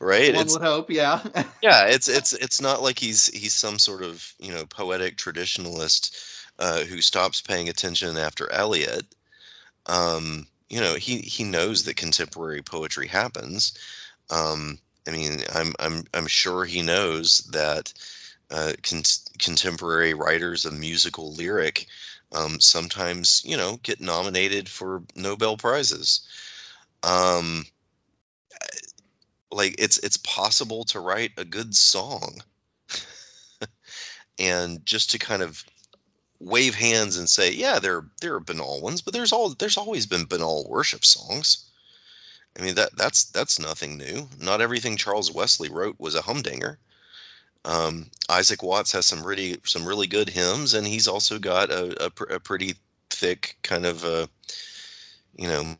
[0.00, 0.34] right?
[0.34, 1.20] One It's would hope, yeah.
[1.62, 6.16] yeah, it's it's it's not like he's he's some sort of you know poetic traditionalist
[6.58, 9.04] uh, who stops paying attention after Eliot.
[9.86, 13.78] Um, you know he he knows that contemporary poetry happens.
[14.30, 17.92] Um, I mean, I'm I'm I'm sure he knows that
[18.50, 19.02] uh, con-
[19.38, 21.86] contemporary writers of musical lyric
[22.32, 26.26] um, sometimes you know get nominated for Nobel prizes.
[27.02, 27.64] Um,
[29.50, 32.42] like it's it's possible to write a good song
[34.38, 35.64] and just to kind of
[36.38, 40.06] wave hands and say yeah there there are banal ones but there's all there's always
[40.06, 41.64] been banal worship songs.
[42.58, 44.28] I mean that that's that's nothing new.
[44.40, 46.78] Not everything charles wesley wrote was a humdinger.
[47.66, 52.06] Um, Isaac Watts has some really some really good hymns, and he's also got a,
[52.06, 52.74] a, pr- a pretty
[53.10, 54.28] thick kind of a
[55.36, 55.76] you know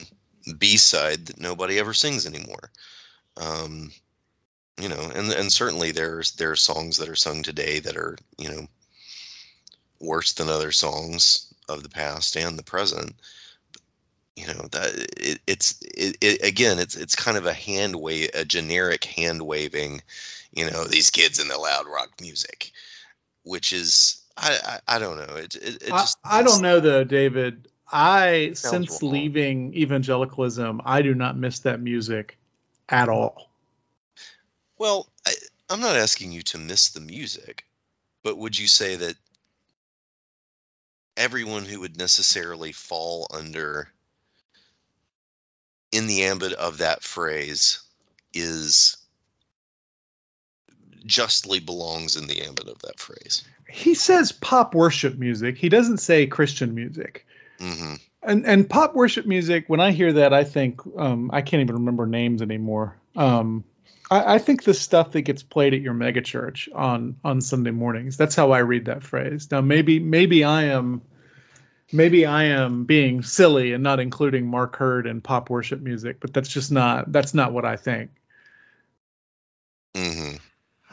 [0.59, 2.71] B side that nobody ever sings anymore.
[3.37, 3.93] Um,
[4.81, 8.19] you know, and and certainly there's there are songs that are sung today that are
[8.37, 8.67] you know
[10.01, 13.15] worse than other songs of the past and the present.
[14.37, 18.31] You know that it, it's it, it, again it's it's kind of a hand wave
[18.35, 20.03] a generic hand waving,
[20.53, 22.73] you know these kids in the loud rock music,
[23.45, 26.81] which is I I, I don't know it it, it I, just I don't know
[26.81, 27.69] though, David.
[27.91, 29.13] I since wrong.
[29.13, 32.37] leaving evangelicalism, I do not miss that music
[32.89, 33.51] at all.
[34.79, 35.33] Well, I,
[35.71, 37.65] I'm not asking you to miss the music,
[38.23, 39.15] but would you say that
[41.17, 43.89] everyone who would necessarily fall under
[45.93, 47.83] in the ambit of that phrase
[48.35, 48.97] is
[51.07, 53.45] justly belongs in the ambit of that phrase?
[53.69, 55.57] He says pop worship music.
[55.57, 57.27] He doesn't say Christian music.
[57.59, 59.65] hmm And and pop worship music.
[59.69, 62.97] When I hear that, I think um, I can't even remember names anymore.
[63.15, 63.65] Um,
[64.11, 68.17] I, I think the stuff that gets played at your megachurch on on Sunday mornings.
[68.17, 69.51] That's how I read that phrase.
[69.51, 71.03] Now maybe maybe I am
[71.93, 76.33] maybe I am being silly and not including Mark Heard and pop worship music, but
[76.35, 78.11] that's just not that's not what I think.
[79.95, 80.37] hmm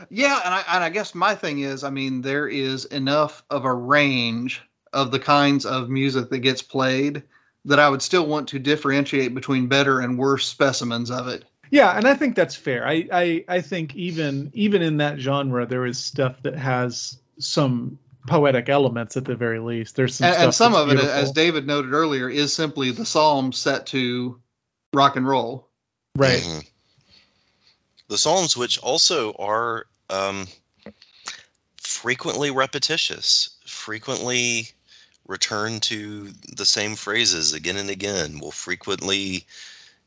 [0.09, 3.66] Yeah, and I and I guess my thing is, I mean, there is enough of
[3.66, 4.61] a range
[4.93, 7.24] of the kinds of music that gets played
[7.66, 11.45] that I would still want to differentiate between better and worse specimens of it.
[11.72, 12.88] Yeah, and I think that's fair.
[12.88, 17.97] I, I I think even even in that genre, there is stuff that has some
[18.28, 19.95] poetic elements at the very least.
[19.95, 22.91] There's some And, stuff and some that's of it, as David noted earlier, is simply
[22.91, 24.39] the psalm set to
[24.93, 25.68] rock and roll.
[26.16, 26.41] right.
[26.41, 26.68] Mhm.
[28.09, 30.47] The Psalms, which also are um,
[31.78, 34.68] frequently repetitious, frequently
[35.28, 39.45] return to the same phrases again and again, will frequently,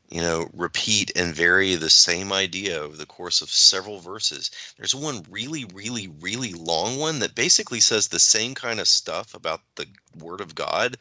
[0.09, 4.51] you know, repeat and vary the same idea over the course of several verses.
[4.77, 9.33] There's one really, really, really long one that basically says the same kind of stuff
[9.33, 9.85] about the
[10.17, 10.97] Word of God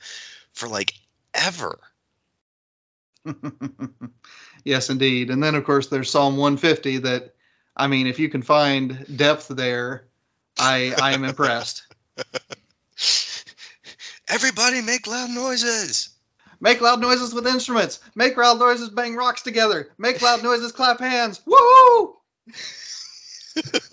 [0.53, 0.93] for like
[1.35, 1.79] ever.
[4.65, 5.31] yes, indeed.
[5.31, 7.35] And then, of course, there's Psalm 150 that,
[7.77, 10.07] I mean, if you can find depth there,
[10.59, 11.85] I, I am impressed.
[14.29, 16.09] Everybody make loud noises.
[16.61, 18.01] Make loud noises with instruments.
[18.15, 19.91] Make loud noises bang rocks together.
[19.99, 21.41] Make loud noises clap hands.
[21.47, 22.13] Woohoo!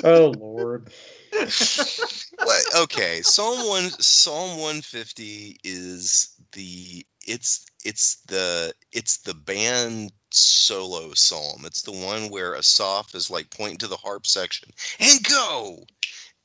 [0.03, 0.91] Oh Lord.
[1.31, 10.11] What- okay, Psalm one, Psalm one fifty is the it's it's the it's the band
[10.31, 11.63] solo psalm.
[11.65, 15.85] It's the one where Asaph is like pointing to the harp section and go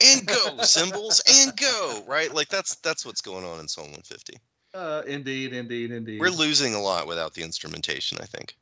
[0.00, 4.02] and go cymbals and go right like that's that's what's going on in Psalm one
[4.02, 4.34] fifty.
[4.78, 6.20] Uh, indeed, indeed, indeed.
[6.20, 8.18] We're losing a lot without the instrumentation.
[8.20, 8.54] I think.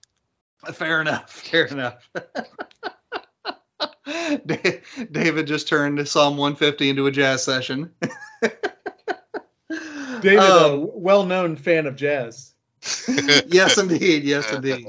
[0.72, 1.30] Fair enough.
[1.50, 2.08] Fair enough.
[5.12, 7.92] David just turned Psalm 150 into a jazz session.
[10.20, 12.54] David, a Um, well-known fan of jazz.
[13.46, 14.24] yes, indeed.
[14.24, 14.86] Yes, indeed.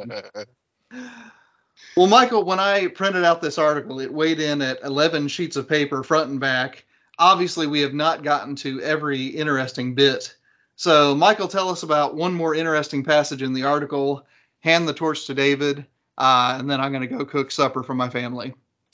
[1.97, 5.67] Well, Michial, when I printed out this article, it weighed in at 11 sheets of
[5.67, 6.85] paper, front and back.
[7.19, 10.36] Obviously, we have not gotten to every interesting bit.
[10.77, 14.27] So, Michial, tell us about one more interesting passage in the article.
[14.59, 15.87] Hand the torch to David,
[16.19, 18.53] uh, and then I'm going to go cook supper for my family.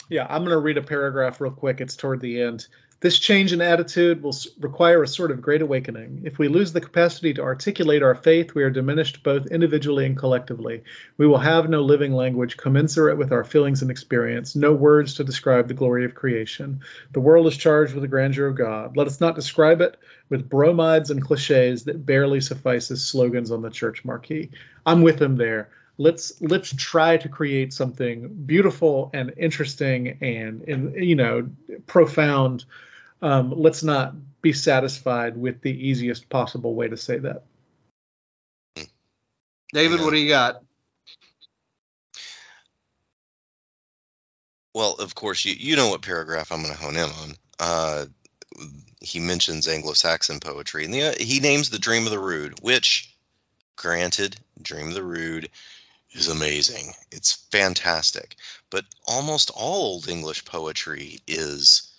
[0.10, 1.82] Yeah, I'm going to read a paragraph real quick.
[1.82, 2.68] It's toward the end.
[3.04, 6.22] This change in attitude will require a sort of great awakening.
[6.24, 10.16] If we lose the capacity to articulate our faith, we are diminished both individually and
[10.16, 10.84] collectively.
[11.18, 15.26] We will have no living language commensurate with our feelings and experience, no words to
[15.26, 16.80] describe the glory of creation.
[17.12, 18.95] The world is charged with the grandeur of God.
[18.95, 19.97] Let us not describe it
[20.30, 24.51] with bromides and cliches that barely suffice as slogans on the church marquee.
[24.86, 25.68] I'm with him there
[25.99, 31.47] let's let's try to create something beautiful and interesting and, and you know
[31.86, 32.66] profound
[33.24, 37.44] um, let's not be satisfied with the easiest possible way to say that
[39.74, 40.06] David, Yeah.
[40.06, 40.64] what do you got?
[44.76, 47.36] Well, of course, you you know what paragraph I'm going to hone in on.
[47.60, 48.06] Uh,
[49.02, 53.14] he mentions Anglo-Saxon poetry, and the, uh, he names the Dream of the Rood, which,
[53.76, 55.50] granted, Dream of the Rood
[56.12, 56.94] is amazing.
[57.12, 58.36] It's fantastic,
[58.70, 61.93] but almost all Old English poetry is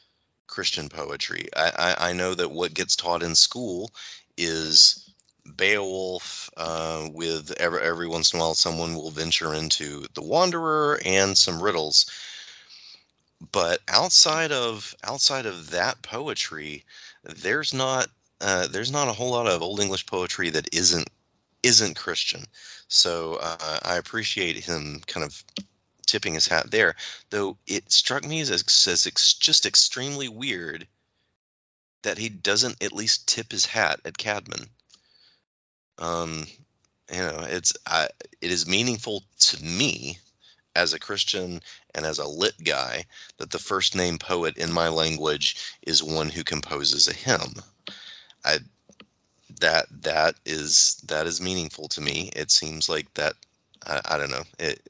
[0.54, 1.48] Christian poetry.
[1.56, 3.90] I, I, I know that what gets taught in school
[4.36, 5.10] is
[5.56, 6.50] Beowulf.
[6.56, 11.36] Uh, with every every once in a while, someone will venture into the Wanderer and
[11.36, 12.06] some riddles
[13.52, 16.84] but outside of outside of that poetry,
[17.24, 18.08] there's not
[18.40, 21.08] uh, there's not a whole lot of Old English poetry that isn't
[21.62, 22.44] isn't Christian.
[22.88, 25.44] So uh, I appreciate him kind of
[26.04, 26.96] tipping his hat there.
[27.30, 30.86] Though it struck me as, as ex- just extremely weird
[32.02, 34.68] that he doesn't at least tip his hat at Caedmon.
[35.98, 36.46] Um,
[37.10, 38.08] you know, it's I,
[38.40, 40.18] it is meaningful to me
[40.76, 41.60] as a Christian
[41.94, 43.04] and as a lit guy
[43.38, 47.54] that the first name poet in my language is one who composes a hymn.
[48.44, 48.58] I
[49.60, 52.30] that that is that is meaningful to me.
[52.34, 53.34] It seems like that
[53.86, 54.42] I, I don't know.
[54.58, 54.80] It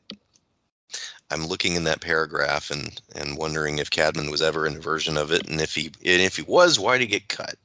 [1.35, 5.17] I'm looking in that paragraph and and wondering if Caedmon was ever in a version
[5.17, 7.57] of it, and if he and if he was, why did he get cut?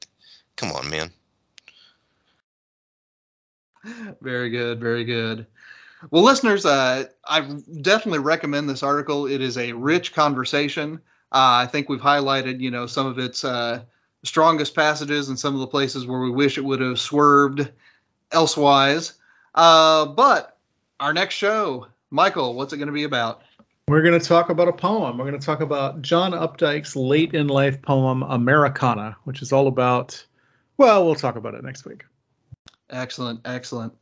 [0.56, 1.10] Come on, man.
[4.20, 5.46] Very good, very good.
[6.10, 9.26] Well, listeners, uh, I definitely recommend this article.
[9.26, 11.00] It is a rich conversation.
[11.32, 13.82] Uh, I think we've highlighted, you know, some of its uh,
[14.24, 17.70] strongest passages and some of the places where we wish it would have swerved
[18.32, 19.12] elsewise.
[19.54, 20.58] Uh, but
[20.98, 23.42] our next show, Michial, what's it going to be about?
[23.90, 25.18] We're going to talk about a poem.
[25.18, 29.66] We're going to talk about John Updike's late in life poem, Americana, which is all
[29.66, 30.24] about,
[30.76, 32.04] well, we'll talk about it next week.
[32.88, 33.94] Excellent, excellent.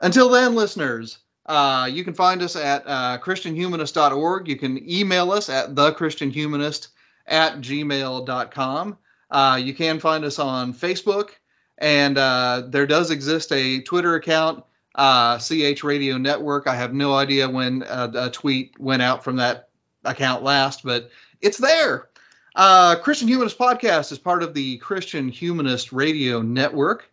[0.00, 4.48] Until then, listeners, uh, you can find us at uh, christianhumanist.org.
[4.48, 6.88] You can email us at thechristianhumanist
[7.26, 8.98] at gmail.com.
[9.30, 11.28] Uh, you can find us on Facebook,
[11.76, 14.64] and uh, there does exist a Twitter account,
[14.96, 16.66] uh, CH Radio Network.
[16.66, 19.68] I have no idea when uh, a tweet went out from that
[20.04, 22.08] account last, but it's there.
[22.54, 27.10] Uh, Christian Humanist Podcast is part of the Christian Humanist Radio Network.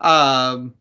[0.00, 0.74] Um,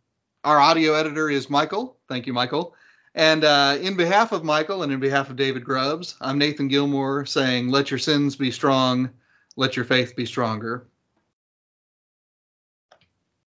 [0.44, 1.98] our audio editor is Michael.
[2.08, 2.74] Thank you, Michael.
[3.14, 7.28] And uh, in behalf of Michial and in behalf of David Grubbs, I'm Nathan Gilmour
[7.28, 9.10] saying, let your sins be strong,
[9.58, 10.88] let your faith be stronger.